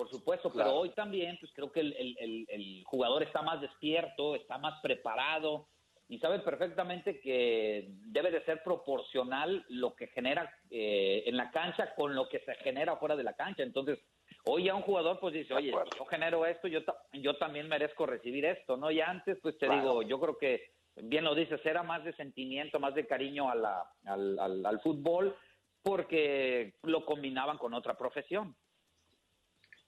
[0.00, 4.34] por supuesto, pero hoy también, pues creo que el, el, el, jugador está más despierto,
[4.34, 5.68] está más preparado
[6.08, 11.94] y sabe perfectamente que debe de ser proporcional lo que genera eh, en la cancha
[11.96, 13.62] con lo que se genera fuera de la cancha.
[13.62, 13.98] Entonces,
[14.46, 16.80] hoy ya un jugador pues dice, oye, yo genero esto, yo,
[17.12, 18.90] yo también merezco recibir esto, ¿no?
[18.90, 20.62] Y antes, pues te digo, yo creo que,
[20.96, 24.80] bien lo dices, era más de sentimiento, más de cariño a la, al, al, al
[24.80, 25.36] fútbol
[25.82, 28.56] porque lo combinaban con otra profesión.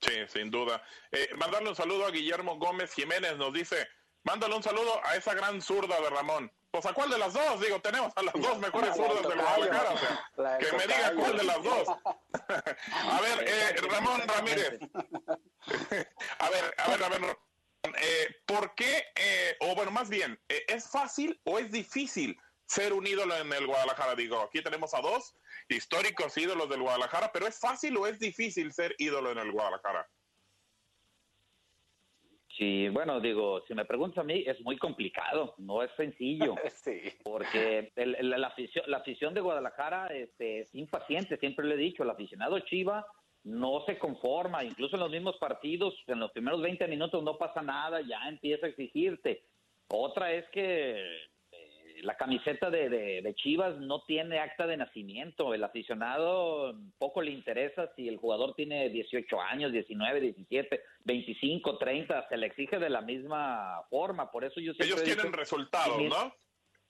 [0.05, 0.83] Sí, sin duda.
[1.11, 3.87] Eh, mandarle un saludo a Guillermo Gómez Jiménez, nos dice,
[4.23, 6.51] mándale un saludo a esa gran zurda de Ramón.
[6.71, 9.91] Pues a cuál de las dos, digo, tenemos a las dos mejores zurdas de Guadalajara,
[9.91, 11.87] o sea, que me diga cuál de las dos.
[12.33, 14.79] a ver, eh, Ramón Ramírez.
[16.39, 17.37] a ver, a ver, a ver,
[17.83, 22.93] eh, ¿por qué, eh, o bueno, más bien, eh, ¿es fácil o es difícil ser
[22.93, 24.15] un ídolo en el Guadalajara?
[24.15, 25.35] Digo, aquí tenemos a dos
[25.69, 30.07] históricos ídolos del Guadalajara, pero ¿es fácil o es difícil ser ídolo en el Guadalajara?
[32.57, 36.53] Sí, bueno, digo, si me preguntas a mí, es muy complicado, no es sencillo.
[37.23, 42.11] Porque la, afición, la afición de Guadalajara este, es impaciente, siempre le he dicho, el
[42.11, 43.05] aficionado Chiva
[43.43, 47.61] no se conforma, incluso en los mismos partidos, en los primeros 20 minutos no pasa
[47.61, 49.43] nada, ya empieza a exigirte.
[49.89, 51.03] Otra es que
[52.03, 55.53] la camiseta de, Chivas no tiene acta de nacimiento.
[55.53, 62.27] El aficionado poco le interesa si el jugador tiene 18 años, 19, 17, 25, 30.
[62.29, 64.31] Se le exige de la misma forma.
[64.31, 66.33] Por eso yo Ellos quieren resultados, ¿no?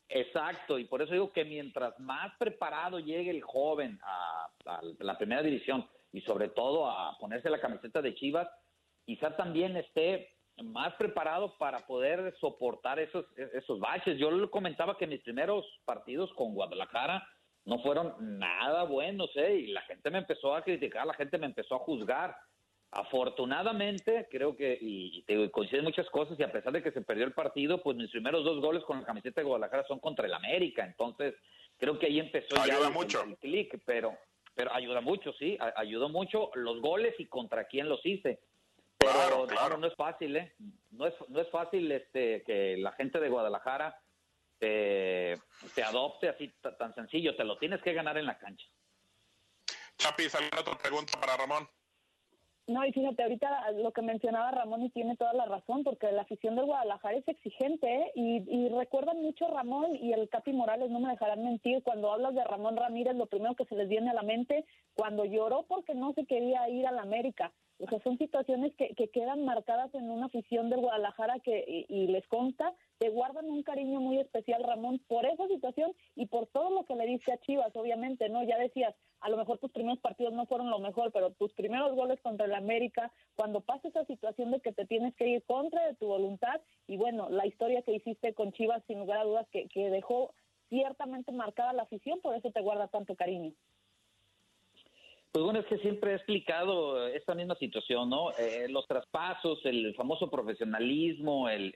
[0.10, 4.48] Exacto, y por eso digo que mientras más preparado llegue el joven a,
[5.00, 8.48] la primera división y sobre todo a ponerse la camiseta de Chivas,
[9.06, 14.18] quizá también esté más preparado para poder soportar esos, esos baches.
[14.18, 17.28] Yo le comentaba que mis primeros partidos con Guadalajara
[17.66, 19.56] no fueron nada buenos, ¿eh?
[19.56, 22.36] y la gente me empezó a criticar, la gente me empezó a juzgar.
[22.92, 27.26] Afortunadamente, creo que, y, te coinciden muchas cosas, y a pesar de que se perdió
[27.26, 30.34] el partido, pues mis primeros dos goles con la camiseta de Guadalajara son contra el
[30.34, 31.34] América, entonces
[31.78, 33.24] creo que ahí empezó ayuda mucho.
[33.24, 34.16] el clic, pero,
[34.54, 38.40] pero ayuda mucho, sí, ayudó mucho los goles y contra quién los hice
[39.12, 39.78] claro, claro.
[39.78, 40.54] no es fácil, ¿eh?
[40.92, 44.00] No es, no es fácil este, que la gente de Guadalajara
[44.60, 45.38] te,
[45.76, 47.36] te adopte así tan sencillo.
[47.36, 48.66] Te lo tienes que ganar en la cancha.
[49.98, 51.68] Chapis, ¿alguna otra pregunta para Ramón?
[52.66, 56.22] No, y fíjate, ahorita lo que mencionaba Ramón y tiene toda la razón, porque la
[56.22, 58.12] afición del Guadalajara es exigente, ¿eh?
[58.16, 62.34] y, y recuerdan mucho Ramón y el Capi Morales, no me dejarán mentir, cuando hablas
[62.36, 65.94] de Ramón Ramírez, lo primero que se les viene a la mente, cuando lloró porque
[65.94, 67.52] no se quería ir a la América,
[67.84, 72.08] o sea, son situaciones que, que quedan marcadas en una afición del Guadalajara que, y,
[72.08, 76.70] les consta, te guardan un cariño muy especial, Ramón, por esa situación y por todo
[76.70, 78.42] lo que le diste a Chivas, obviamente, ¿no?
[78.44, 81.94] Ya decías, a lo mejor tus primeros partidos no fueron lo mejor, pero tus primeros
[81.94, 85.86] goles contra el América, cuando pasa esa situación de que te tienes que ir contra
[85.86, 89.48] de tu voluntad, y bueno, la historia que hiciste con Chivas, sin lugar a dudas,
[89.52, 90.34] que, que dejó
[90.70, 93.54] ciertamente marcada la afición, por eso te guarda tanto cariño.
[95.34, 98.30] Pues bueno, es que siempre he explicado esta misma situación, ¿no?
[98.38, 101.74] Eh, los traspasos, el famoso profesionalismo, el,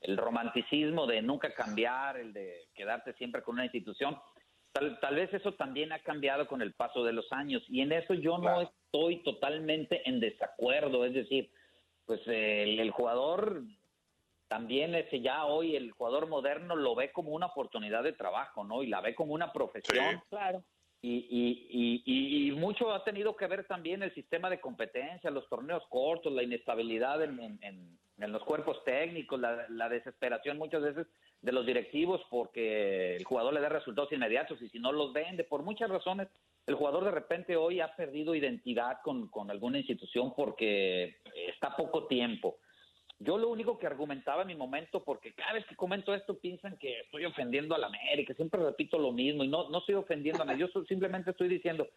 [0.00, 4.18] el, romanticismo de nunca cambiar, el de quedarte siempre con una institución.
[4.72, 7.92] Tal, tal, vez eso también ha cambiado con el paso de los años y en
[7.92, 11.04] eso yo no estoy totalmente en desacuerdo.
[11.04, 11.50] Es decir,
[12.06, 13.64] pues el, el jugador
[14.48, 18.82] también ese ya hoy el jugador moderno lo ve como una oportunidad de trabajo, ¿no?
[18.82, 20.22] Y la ve como una profesión.
[20.30, 20.64] Claro.
[21.06, 25.82] Y, y, y, mucho ha tenido que ver también el sistema de competencia, los torneos
[25.90, 31.06] cortos, la inestabilidad en, los cuerpos técnicos, la, desesperación muchas veces
[31.42, 35.44] de los directivos porque el jugador le da resultados inmediatos y si no los vende,
[35.44, 36.28] por muchas razones,
[36.66, 42.56] el jugador de repente hoy ha perdido identidad con alguna institución porque está poco tiempo.
[43.24, 46.76] Yo lo único que argumentaba en mi momento, porque cada vez que comento esto piensan
[46.76, 50.42] que estoy ofendiendo a la América, siempre repito lo mismo y no, no estoy ofendiendo
[50.42, 51.88] a nadie, yo simplemente estoy diciendo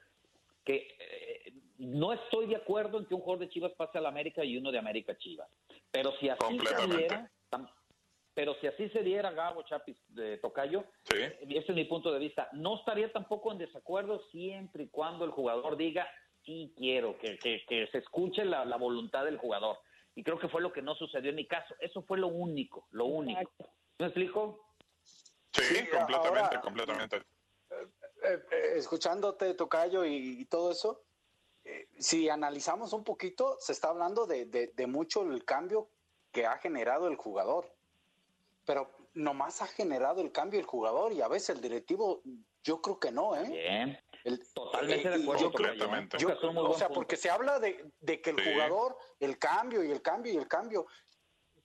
[0.63, 4.09] que eh, no estoy de acuerdo en que un jugador de Chivas pase a la
[4.09, 5.49] América y uno de América a Chivas.
[5.91, 7.29] Pero si así se diera,
[8.33, 12.19] pero si así se diera Gabo Chapis de Tocayo, eh, ese es mi punto de
[12.19, 16.07] vista, no estaría tampoco en desacuerdo siempre y cuando el jugador diga
[16.45, 19.77] sí quiero, que, que, se escuche la, la voluntad del jugador
[20.17, 21.75] y creo que fue lo que no sucedió en mi caso.
[21.79, 23.51] Eso fue lo único, lo único.
[23.99, 24.73] ¿Me explico?
[25.51, 27.17] Sí, completamente, completamente.
[27.17, 27.23] Eh,
[28.23, 31.03] eh, eh, escuchándote, Tocayo, y, todo eso,
[31.99, 35.91] si analizamos un poquito, se está hablando de, de, mucho el cambio
[36.31, 37.71] que ha generado el jugador.
[38.65, 42.23] Pero nomás ha generado el cambio el jugador y a veces el directivo,
[42.63, 43.49] yo creo que no, ¿eh?
[43.49, 43.99] Bien.
[44.53, 45.41] Totalmente de eh, acuerdo.
[45.43, 46.17] yo creo- Completamente.
[46.17, 46.99] yo- muy o sea, punto.
[46.99, 48.51] porque se habla de, de que el Sí.
[48.53, 50.85] jugador, el cambio y el cambio y el cambio.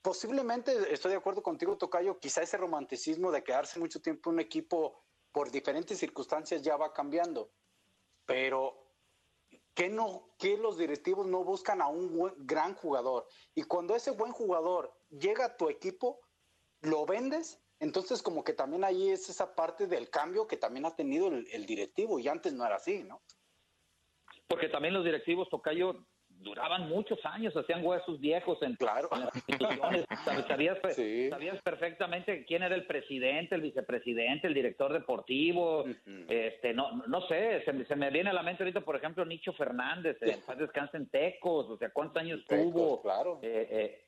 [0.01, 4.39] Posiblemente estoy de acuerdo contigo, Tocayo, quizá ese romanticismo de quedarse mucho tiempo en un
[4.41, 5.01] equipo
[5.31, 7.51] por diferentes circunstancias ya va cambiando.
[8.25, 8.91] Pero
[9.73, 13.27] ¿qué, no, qué los directivos no buscan a un buen- gran jugador?
[13.55, 16.19] Y cuando ese buen jugador llega a tu equipo,
[16.81, 20.95] lo vendes, entonces como que también ahí es esa parte del cambio que también ha
[20.95, 23.21] tenido el, el directivo y antes no era así, ¿no?
[24.47, 29.07] Porque también los directivos, Tocayo, duraban muchos años, hacían huesos viejos en, claro.
[29.13, 30.05] en las instituciones.
[30.25, 30.77] Sab- Sabías,
[31.29, 35.85] sabías perfectamente quién era el presidente, el vicepresidente, el director deportivo.
[36.27, 39.25] este no no sé, se, me- se me viene a la mente ahorita, por ejemplo,
[39.25, 43.01] Nicho Fernández, en paz descansa en Tecos, o sea, ¿cuántos años Tecos, tuvo?
[43.01, 43.39] claro.
[43.41, 44.05] Eh, eh,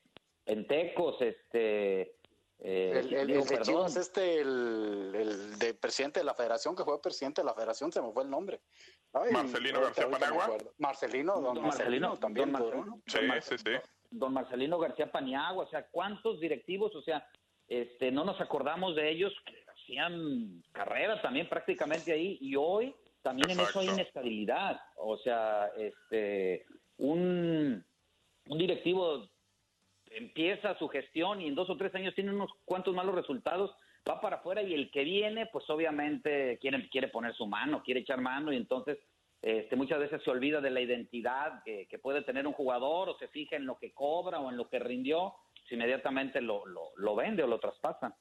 [0.48, 2.15] en Tecos, este...
[2.60, 6.34] eh, El, el- digo, el de perdón, Chivas, este, el, el de presidente de la
[6.34, 8.62] federación, que fue presidente de la federación, se me fue el nombre.
[9.14, 10.74] Ay, Marcelino García acuerdo.
[10.78, 12.52] Marcelino, don, Marcelino, también.
[12.52, 13.02] don Marcelino, ¿no?
[13.08, 13.72] Sí, don sí, sí.
[14.12, 17.28] don Marcelino García Paniagua, o sea, ¿cuántos directivos, o sea,
[17.68, 23.50] este, no nos acordamos de ellos que hacían carrera también prácticamente ahí y hoy también
[23.52, 26.66] en eso hay inestabilidad, o sea, este,
[26.98, 27.84] un,
[28.48, 29.28] un directivo
[30.16, 33.76] empieza su gestión y en dos o tres años tiene unos cuantos malos resultados,
[34.10, 38.02] va para afuera y el que viene, pues obviamente quiere, quiere poner su mano, quiere
[38.02, 38.98] echar mano y entonces
[39.42, 43.28] este, muchas veces se olvida de la identidad que, puede tener un jugador o se
[43.28, 47.16] fija en lo que cobra o en lo que rindió, pues inmediatamente lo, lo, lo
[47.16, 48.16] vende o lo traspasa.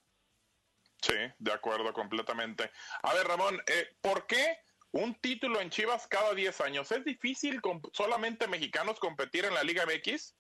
[1.01, 2.71] Sí, de acuerdo completamente.
[3.03, 4.59] A ver, Ramón, eh, ¿por qué
[4.93, 6.91] un título en Chivas cada 10 años?
[6.93, 7.61] ¿Es difícil
[7.93, 10.35] solamente mexicanos competir en la Liga MX?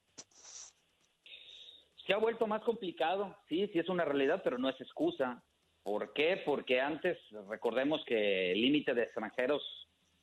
[2.06, 5.42] Se ha vuelto más complicado, sí, sí es una realidad, pero no es excusa.
[5.82, 6.42] ¿Por qué?
[6.44, 9.62] Porque antes, recordemos que el límite de extranjeros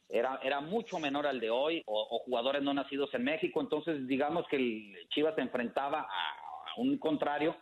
[0.09, 4.45] era, era mucho menor al de hoy, o, jugadores no nacidos en México, entonces digamos
[4.49, 7.55] que el Chivas se enfrentaba a un contrario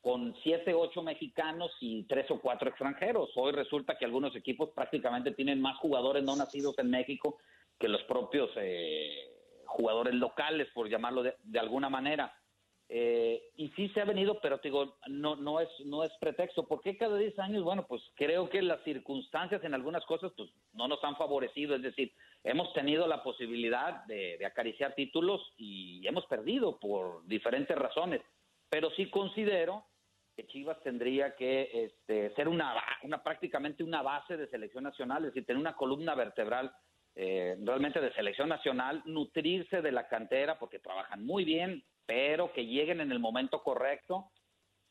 [0.00, 3.30] con siete, ocho mexicanos y tres o cuatro extranjeros.
[3.36, 7.38] Hoy resulta que algunos equipos prácticamente tienen más jugadores no nacidos en México
[7.78, 9.30] que los propios eh,
[9.66, 12.32] jugadores locales, por llamarlo de alguna manera.
[12.92, 16.66] Eh, y sí se ha venido, pero te digo, no, no, es, no es pretexto.
[16.66, 17.62] ¿Por qué cada 10 años?
[17.62, 21.76] Bueno, pues creo que las circunstancias en algunas cosas pues, no nos han favorecido.
[21.76, 22.12] Es decir,
[22.42, 28.22] hemos tenido la posibilidad de, acariciar títulos y hemos perdido por diferentes razones.
[28.68, 29.84] Pero sí considero
[30.36, 32.74] que Chivas tendría que este, ser una,
[33.04, 36.72] una prácticamente una base de selección nacional, es decir, tener una columna vertebral
[37.14, 42.66] eh, realmente de selección nacional, nutrirse de la cantera porque trabajan muy bien, pero que
[42.66, 44.32] lleguen en el momento correcto.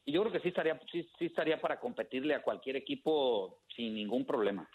[0.05, 3.93] Y yo creo que sí estaría, sí, sí estaría para competirle a cualquier equipo sin
[3.93, 4.69] ningún problema.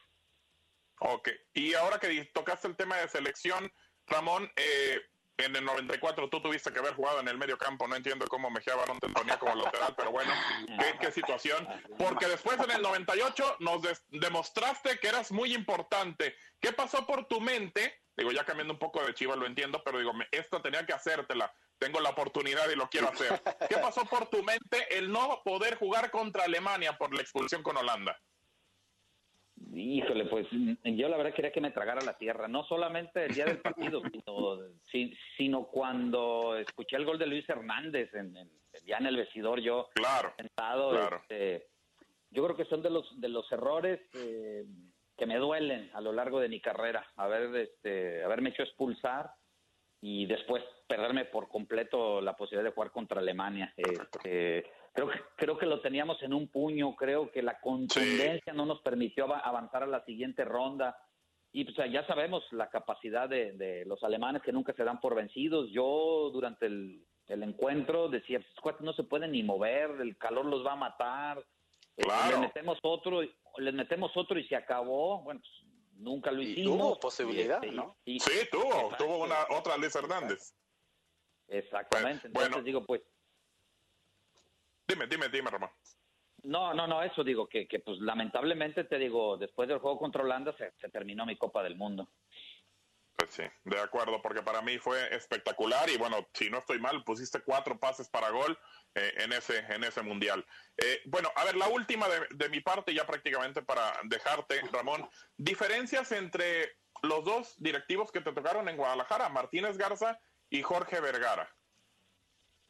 [1.01, 3.73] Ok, y ahora que tocaste el tema de selección,
[4.07, 5.01] Ramón, eh,
[5.39, 8.51] en el 94 tú tuviste que haber jugado en el medio campo, no entiendo cómo
[8.51, 10.31] Mejía Barón te ponía como lateral, pero bueno,
[10.67, 11.67] qué, qué situación.
[11.97, 13.81] Porque después en el 98 nos
[14.11, 16.37] demostraste que eras muy importante.
[16.61, 18.03] ¿Qué pasó por tu mente?
[18.19, 21.51] Digo, ya cambiando un poco de Chivas lo entiendo, pero digo, esta tenía que hacértela.
[21.79, 23.29] Tengo la oportunidad y lo quiero hacer.
[23.69, 27.77] ¿Qué pasó por tu mente el no poder jugar contra Alemania por la expulsión con
[27.77, 28.17] Holanda?
[29.73, 33.45] Híjole, pues yo la verdad quería que me tragara la tierra, no solamente el día
[33.45, 34.59] del partido, sino,
[34.91, 38.51] si- sino cuando escuché el gol de Luis Hernández en, en-
[38.85, 39.89] ya en el vestidor, yo
[40.37, 41.21] sentado, claro.
[41.23, 41.69] este,
[42.31, 44.65] yo creo que son de los de los errores eh,
[45.17, 49.31] que me duelen a lo largo de mi carrera, haber este, haberme hecho expulsar
[50.07, 53.73] y después perderme por completo la posibilidad de jugar contra Alemania.
[53.75, 58.67] Este, creo que creo que lo teníamos en un puño, creo que la contundencia no
[58.67, 60.95] nos permitió ava- avanzar a la siguiente ronda.
[61.53, 65.15] Y pues, ya sabemos la capacidad de, de los alemanes que nunca se dan por
[65.15, 65.71] vencidos.
[65.71, 70.45] Yo durante el, el encuentro decía, "Estos cuates no se pueden ni mover, el calor
[70.45, 71.39] los va a matar.
[71.97, 72.33] Eh, Claro.
[72.33, 73.23] les metemos otro,
[73.57, 75.23] les metemos otro y se acabó.
[75.23, 76.79] Bueno, pues, nunca lo hicimos.
[76.79, 77.97] tuvo posibilidad, Y, este, ¿no?
[78.05, 79.05] y- Sí, tuvo, Exacto.
[79.05, 80.55] tuvo una otra Luis Hernández.
[81.49, 82.27] Exactamente.
[82.29, 83.03] Entonces digo, pues,
[84.87, 85.71] Dime, dime, dime, Ramón.
[86.43, 90.23] no, no, no, eso digo, que, que pues lamentablemente te digo, después del juego contra
[90.23, 92.07] Holanda se, se terminó mi Copa del Mundo.
[93.25, 97.03] Pues sí, de acuerdo, porque para mí fue espectacular y bueno, si no estoy mal,
[97.05, 98.59] pusiste cuatro pases para gol
[98.95, 100.45] eh, en ese en ese mundial.
[100.77, 105.09] Eh, bueno, a ver, la última de, de mi parte, ya prácticamente para dejarte, Ramón,
[105.39, 110.21] diferencias entre los dos directivos que te tocaron en Guadalajara, Martínez Garza
[110.51, 111.49] y Jorge Vergara.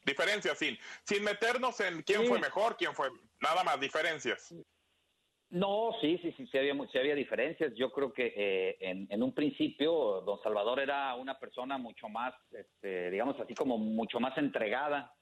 [0.05, 2.28] Diferencias, sin, sin meternos en quién Sí.
[2.28, 4.55] fue mejor, quién fue, nada más, diferencias.
[5.55, 7.72] No, sí, sí, sí, sí había, sí había diferencias.
[7.76, 12.34] Yo creo que eh, en, en, un principio don Salvador era una persona mucho más,
[12.50, 15.14] este, digamos así como mucho más entregada,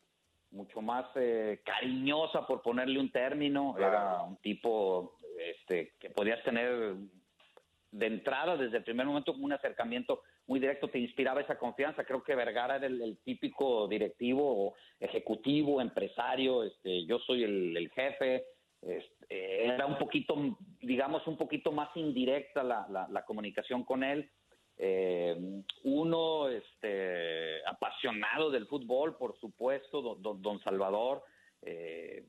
[0.51, 3.75] mucho más eh, cariñosa, por ponerle un término.
[3.77, 6.95] Era un tipo este, que podías tener
[7.91, 12.05] de entrada desde el primer momento un acercamiento muy directo, te inspiraba esa confianza.
[12.05, 16.65] Creo que Vergara era el, típico directivo, ejecutivo, empresario.
[16.65, 18.47] Este, yo soy el, el jefe
[18.83, 20.37] este, era un poquito,
[20.81, 24.29] digamos, un poquito más indirecta la, la, comunicación con él.
[24.77, 31.23] Eh, uno este, apasionado del fútbol, por supuesto, don, Salvador,
[31.63, 32.27] eh,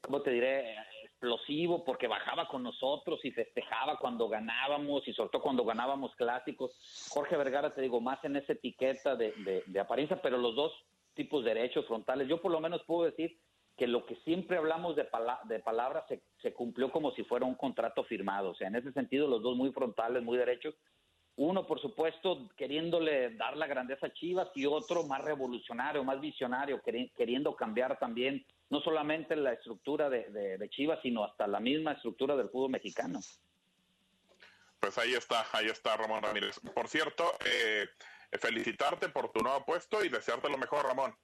[0.00, 0.76] ¿cómo te diré?
[1.02, 6.72] Explosivo porque bajaba con nosotros y festejaba cuando ganábamos y sobre cuando ganábamos clásicos.
[7.10, 10.72] Jorge Vergara, te digo, más en esa etiqueta de, apariencia, pero los dos
[11.14, 12.28] tipos de derechos frontales.
[12.28, 13.38] Yo por lo menos puedo decir
[13.82, 15.08] que lo que siempre hablamos de,
[15.46, 16.04] de palabras
[16.40, 18.50] se, cumplió como si fuera un contrato firmado.
[18.50, 20.76] O sea, en ese sentido, los dos muy frontales, muy derechos.
[21.34, 26.80] Uno, por supuesto, queriéndole dar la grandeza a Chivas y otro más revolucionario, más visionario,
[26.80, 32.36] queriendo cambiar también no solamente la estructura de, de, Chivas, sino hasta la misma estructura
[32.36, 33.18] del fútbol mexicano.
[34.78, 36.60] Pues ahí está, ahí está Ramón Ramírez.
[36.72, 37.88] Por cierto, eh,
[38.38, 41.16] felicitarte por tu nuevo puesto y desearte lo mejor, Ramón.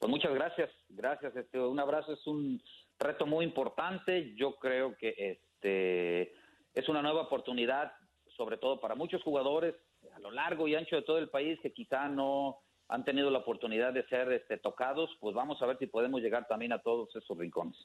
[0.00, 1.36] Pues muchas gracias, gracias.
[1.36, 2.62] Este, un abrazo es un
[2.98, 4.34] reto muy importante.
[4.34, 6.32] Yo creo que este
[6.72, 7.92] es una nueva oportunidad,
[8.34, 9.74] sobre todo para muchos jugadores
[10.14, 13.40] a lo largo y ancho de todo el país que quizá no han tenido la
[13.40, 15.10] oportunidad de ser este, tocados.
[15.20, 17.76] Pues vamos a ver si podemos llegar también a todos esos rincones.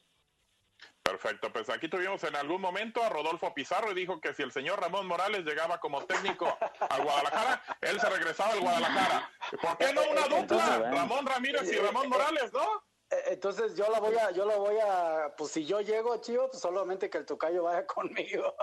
[1.16, 4.51] Perfecto, pues aquí tuvimos en algún momento a Rodolfo Pizarro y dijo que si el
[4.51, 6.45] señor Ramón Morales llegaba como técnico
[6.89, 9.32] a Guadalajara, él se regresaba al Guadalajara.
[9.61, 10.91] ¿Por qué no una dupla?
[10.91, 12.84] Ramón Ramírez y Ramón Morales, ¿no?
[13.12, 16.49] Eh, entonces yo la voy a, yo la voy a, pues si yo llego, Chivo,
[16.49, 18.56] pues solamente que el tocayo vaya conmigo.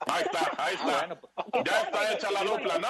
[0.00, 1.08] Ahí está, ahí está.
[1.10, 1.20] Ah,
[1.50, 2.88] pues, ya está hecha la dupla, ¿no?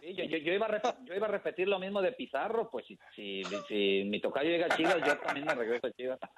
[0.00, 2.98] Sí, yo, yo, iba a yo iba a repetir lo mismo de Pizarro, pues si,
[3.14, 6.18] si, si mi tocayo llega a Chivas, yo también me regreso a Chivas.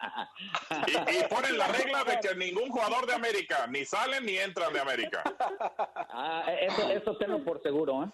[0.86, 4.72] Y, y, ponen la regla de que ningún jugador de América ni salen ni entran
[4.72, 5.22] de América.
[6.08, 8.08] Ah, eso, eso tengo por seguro, ¿eh?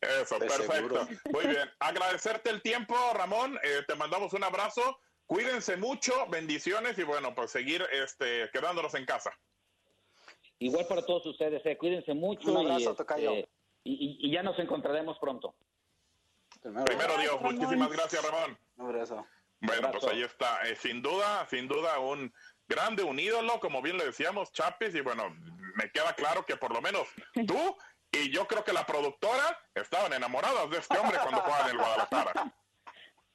[0.00, 1.06] Eso, perfecto.
[1.32, 1.70] Muy bien.
[1.78, 3.58] Agradecerte el tiempo, Ramón.
[3.62, 4.98] Eh, te mandamos un abrazo.
[5.26, 9.30] Cuídense mucho, bendiciones y bueno, pues seguir este, quedándonos en casa.
[10.58, 11.76] Igual para todos ustedes, eh.
[11.76, 12.50] cuídense mucho.
[12.50, 13.48] Un abrazo, este,
[13.84, 15.54] y, y, ya nos encontraremos pronto.
[16.60, 18.58] Primero, Dios, muchísimas gracias, Ramón.
[18.76, 19.26] Un abrazo.
[19.60, 20.62] Bueno, pues ahí está.
[20.68, 22.32] Eh, sin duda, sin duda, un
[22.68, 25.34] grande, un ídolo, como bien le decíamos, Chapis, y bueno,
[25.76, 27.08] me queda claro que por lo menos
[27.46, 27.76] tú
[28.12, 31.78] y yo creo que la productora estaban enamoradas de este hombre cuando jugaba en el
[31.78, 32.52] Guadalajara.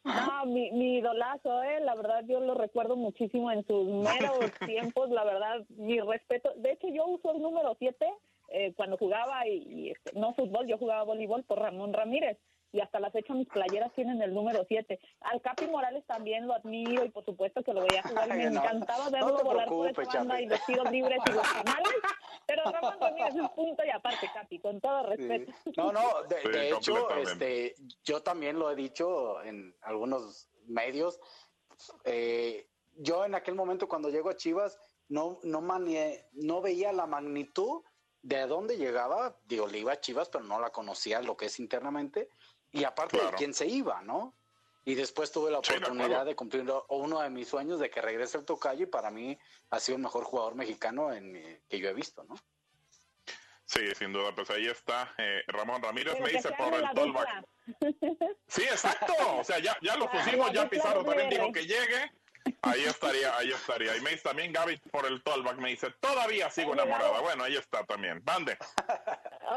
[0.03, 5.09] No, mi, mi idolazo, eh, la verdad yo lo recuerdo muchísimo en sus meros tiempos,
[5.09, 6.53] la verdad, mi respeto.
[6.57, 8.05] De hecho, yo uso el número 7
[8.49, 12.37] eh, cuando jugaba y, este, no fútbol, yo jugaba voleibol por Ramón Ramírez
[12.75, 14.99] y hasta la fecha mis playeras tienen el número 7.
[15.21, 18.27] Al Capi Morales también lo admiro y por supuesto que lo voy a jugar.
[18.27, 21.93] me encantaba verlo volar por esa banda y los tiros libres y los canales.
[22.45, 25.53] Pero Ramón Ramírez es un punto y aparte, Capi, con todo respeto.
[25.77, 31.17] No, no, de, hecho, este, yo también lo he dicho en algunos medios.
[32.03, 32.67] Eh,
[32.97, 37.83] yo en aquel momento cuando llego a Chivas no, no, no veía la magnitud
[38.25, 41.59] de dónde llegaba, digo, le iba a Chivas, pero no la conocía lo que es
[41.59, 42.29] internamente,
[42.75, 44.35] y aparte de quién se iba, ¿no?
[44.83, 48.45] Y después tuve la oportunidad de cumplir uno de mis sueños de que regrese el
[48.45, 49.37] tocayo y para mí
[49.71, 52.35] ha sido el mejor jugador mexicano en, que yo he visto, ¿no?
[53.63, 57.45] Sí, sin duda, pues ahí está eh, Ramón Ramírez, me dice por el tollback.
[58.47, 62.11] Sí, exacto, o sea, ya, ya lo pusimos, ya Pizarro también dijo que llegue,
[62.61, 63.95] Ahí estaría, ahí estaría.
[63.95, 67.21] Y me dice también Gaby por el tollback, me dice, todavía sigo enamorada.
[67.21, 68.21] Bueno, ahí está también.
[68.23, 68.57] Bande.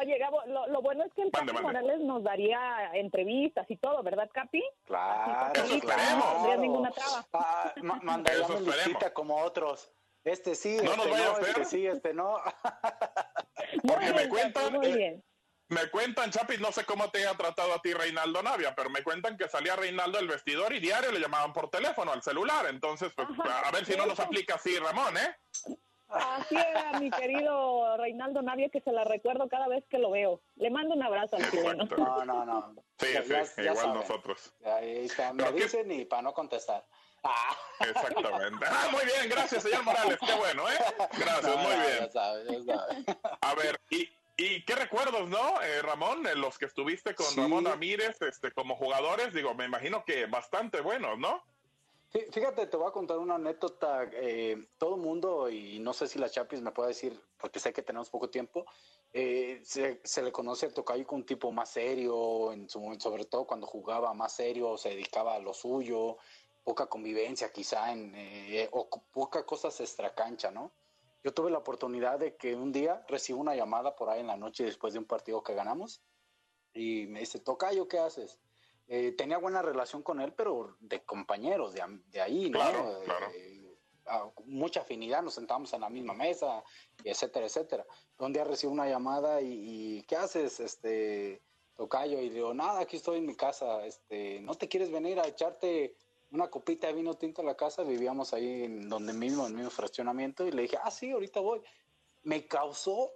[0.00, 4.28] Oye, Gabo, lo, bueno es que el Capi Morales nos daría entrevistas y todo, ¿verdad,
[4.32, 4.62] Capi?
[4.84, 6.24] Claro, Eso esperemos.
[6.24, 7.26] No tendría ninguna traba.
[7.32, 9.90] Ah, mandaríamos listita como otros.
[10.24, 11.48] Este sí, no este nos vaya no, a hacer.
[11.48, 12.36] este sí, este no.
[13.86, 15.24] Porque me cuentan, muy bien.
[15.68, 19.02] Me cuentan, Chapis, no sé cómo te ha tratado a ti Reinaldo Navia, pero me
[19.02, 22.66] cuentan que salía Reinaldo del vestidor y diario le llamaban por teléfono al celular.
[22.70, 25.36] Entonces, pues, a ver si no nos aplica así, Ramón, ¿eh?
[26.08, 30.40] Así era mi querido Reinaldo Navia, que se la recuerdo cada vez que lo veo.
[30.56, 31.84] Le mando un abrazo al chileno.
[31.84, 32.74] No, no, no.
[32.98, 34.54] Sí, sí, igual nosotros.
[34.64, 36.82] Ahí está, me dicen y para no contestar.
[37.22, 37.56] Ah.
[37.80, 38.64] Exactamente.
[38.66, 40.18] Ah, muy bien, gracias, señor Morales.
[40.24, 40.78] Qué bueno, ¿eh?
[41.18, 41.98] Gracias, muy bien.
[42.00, 43.04] Ya sabes, ya sabes.
[43.40, 44.08] A ver, y,
[44.38, 46.24] y qué recuerdos, ¿no, eh, Ramón?
[46.26, 50.80] En los que estuviste con Ramón Ramírez este, como jugadores, digo, me imagino que bastante
[50.80, 51.42] buenos, ¿no?
[52.10, 54.08] Fíjate, te voy a contar una anécdota.
[54.12, 57.82] Eh, todo mundo, y no sé si la Chapis me puede decir, porque sé que
[57.82, 58.64] tenemos poco tiempo,
[59.12, 63.24] eh, se, le conoce a Tocayo como un tipo más serio, en su momento, sobre
[63.24, 66.16] todo cuando jugaba más serio, se dedicaba a lo suyo,
[66.64, 70.70] poca convivencia quizá, en, eh, o poca cosas extracancha, ¿no?
[71.24, 74.36] Yo tuve la oportunidad de que un día recibo una llamada por ahí en la
[74.36, 76.02] noche después de un partido que ganamos
[76.72, 78.38] y me dice, Tocayo, ¿qué haces?
[78.86, 82.60] Eh, tenía buena relación con él, pero de compañeros, de, de ahí, ¿no?
[83.34, 83.76] Eh,
[84.46, 86.64] mucha afinidad, nos sentábamos en la misma mesa,
[87.04, 87.86] etcétera, etcétera.
[88.18, 91.42] Un día recibo una llamada y, ¿qué haces, este,
[91.74, 92.20] tocayo?
[92.20, 95.94] Y digo, nada, aquí estoy en mi casa, este, ¿no te quieres venir a echarte
[96.30, 97.82] una copita de vino tinto a la casa?
[97.82, 101.40] Vivíamos ahí en donde mismo, en el mismo fraccionamiento, y le dije, ah, sí, ahorita
[101.40, 101.60] voy.
[102.22, 103.12] Me causó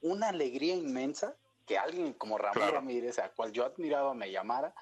[0.00, 1.36] una alegría inmensa
[1.66, 4.74] que alguien como Ramón Ramírez, a cual yo admiraba, me llamara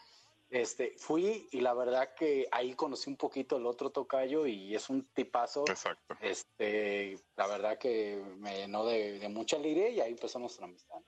[0.50, 4.88] este, fui y la verdad que ahí conocí un poquito el otro tocayo y es
[4.88, 5.64] un tipazo.
[5.68, 6.16] Exacto.
[6.20, 10.98] Este, la verdad que me llenó de, mucha alegría y ahí empezó nuestra amistad.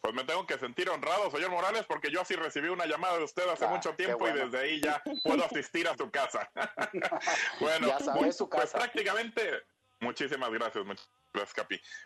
[0.00, 3.24] Pues me tengo que sentir honrado, señor Morales, porque yo así recibí una llamada de
[3.24, 6.50] usted hace ah, mucho tiempo y desde ahí ya puedo asistir a su casa.
[7.60, 8.78] bueno, ya sabes, su pues casa.
[8.78, 9.62] Pues prácticamente,
[10.00, 10.84] muchísimas gracias,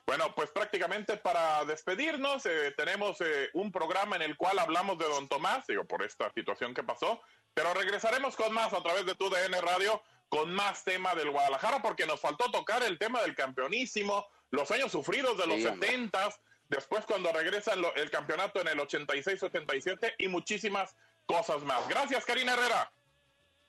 [0.07, 5.07] bueno, pues prácticamente para despedirnos eh, tenemos eh, un programa en el cual hablamos de
[5.07, 7.21] Don Tomás, digo, por esta situación que pasó,
[7.55, 11.81] pero regresaremos con más a través de tu DN Radio, con más tema del Guadalajara,
[11.81, 16.41] porque nos faltó tocar el tema del campeonísimo, los años sufridos de los setentas,
[16.73, 20.97] después cuando regresa el, campeonato en el 86-87 y muchísimas
[21.27, 21.87] cosas más.
[21.87, 22.91] Gracias, Karina Herrera.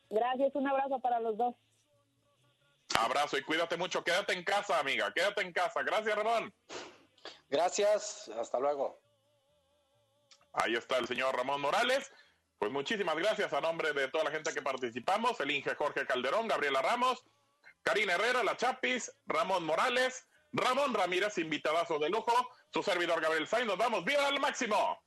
[0.09, 1.53] Gracias, un abrazo para los dos.
[2.97, 4.03] Abrazo y cuídate mucho.
[4.03, 5.11] Quédate en casa, amiga.
[5.13, 5.83] Quédate en casa.
[5.83, 6.53] Gracias, Ramón.
[7.49, 8.31] Gracias.
[8.39, 8.99] Hasta luego.
[10.53, 12.11] Ahí está el señor Ramón Morales.
[12.59, 15.39] Pues muchísimas gracias a nombre de toda la gente que participamos.
[15.41, 17.25] El Inge Jorge Calderón, Gabriela Ramos,
[17.81, 22.33] Karina Herrera, La Chapis, Ramón Morales, Ramón Ramírez, invitadazo de lujo,
[22.71, 23.67] su servidor Gabriel Sainz.
[23.67, 24.05] Nos vamos.
[24.05, 24.99] ¡Viva al máximo!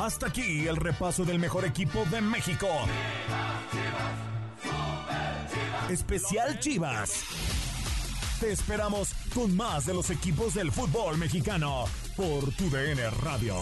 [0.00, 2.68] Hasta aquí el repaso del mejor equipo de México.
[5.88, 7.24] Especial Chivas.
[8.40, 11.84] Te esperamos con más de los equipos del fútbol mexicano
[12.16, 13.54] por tu DN Radio.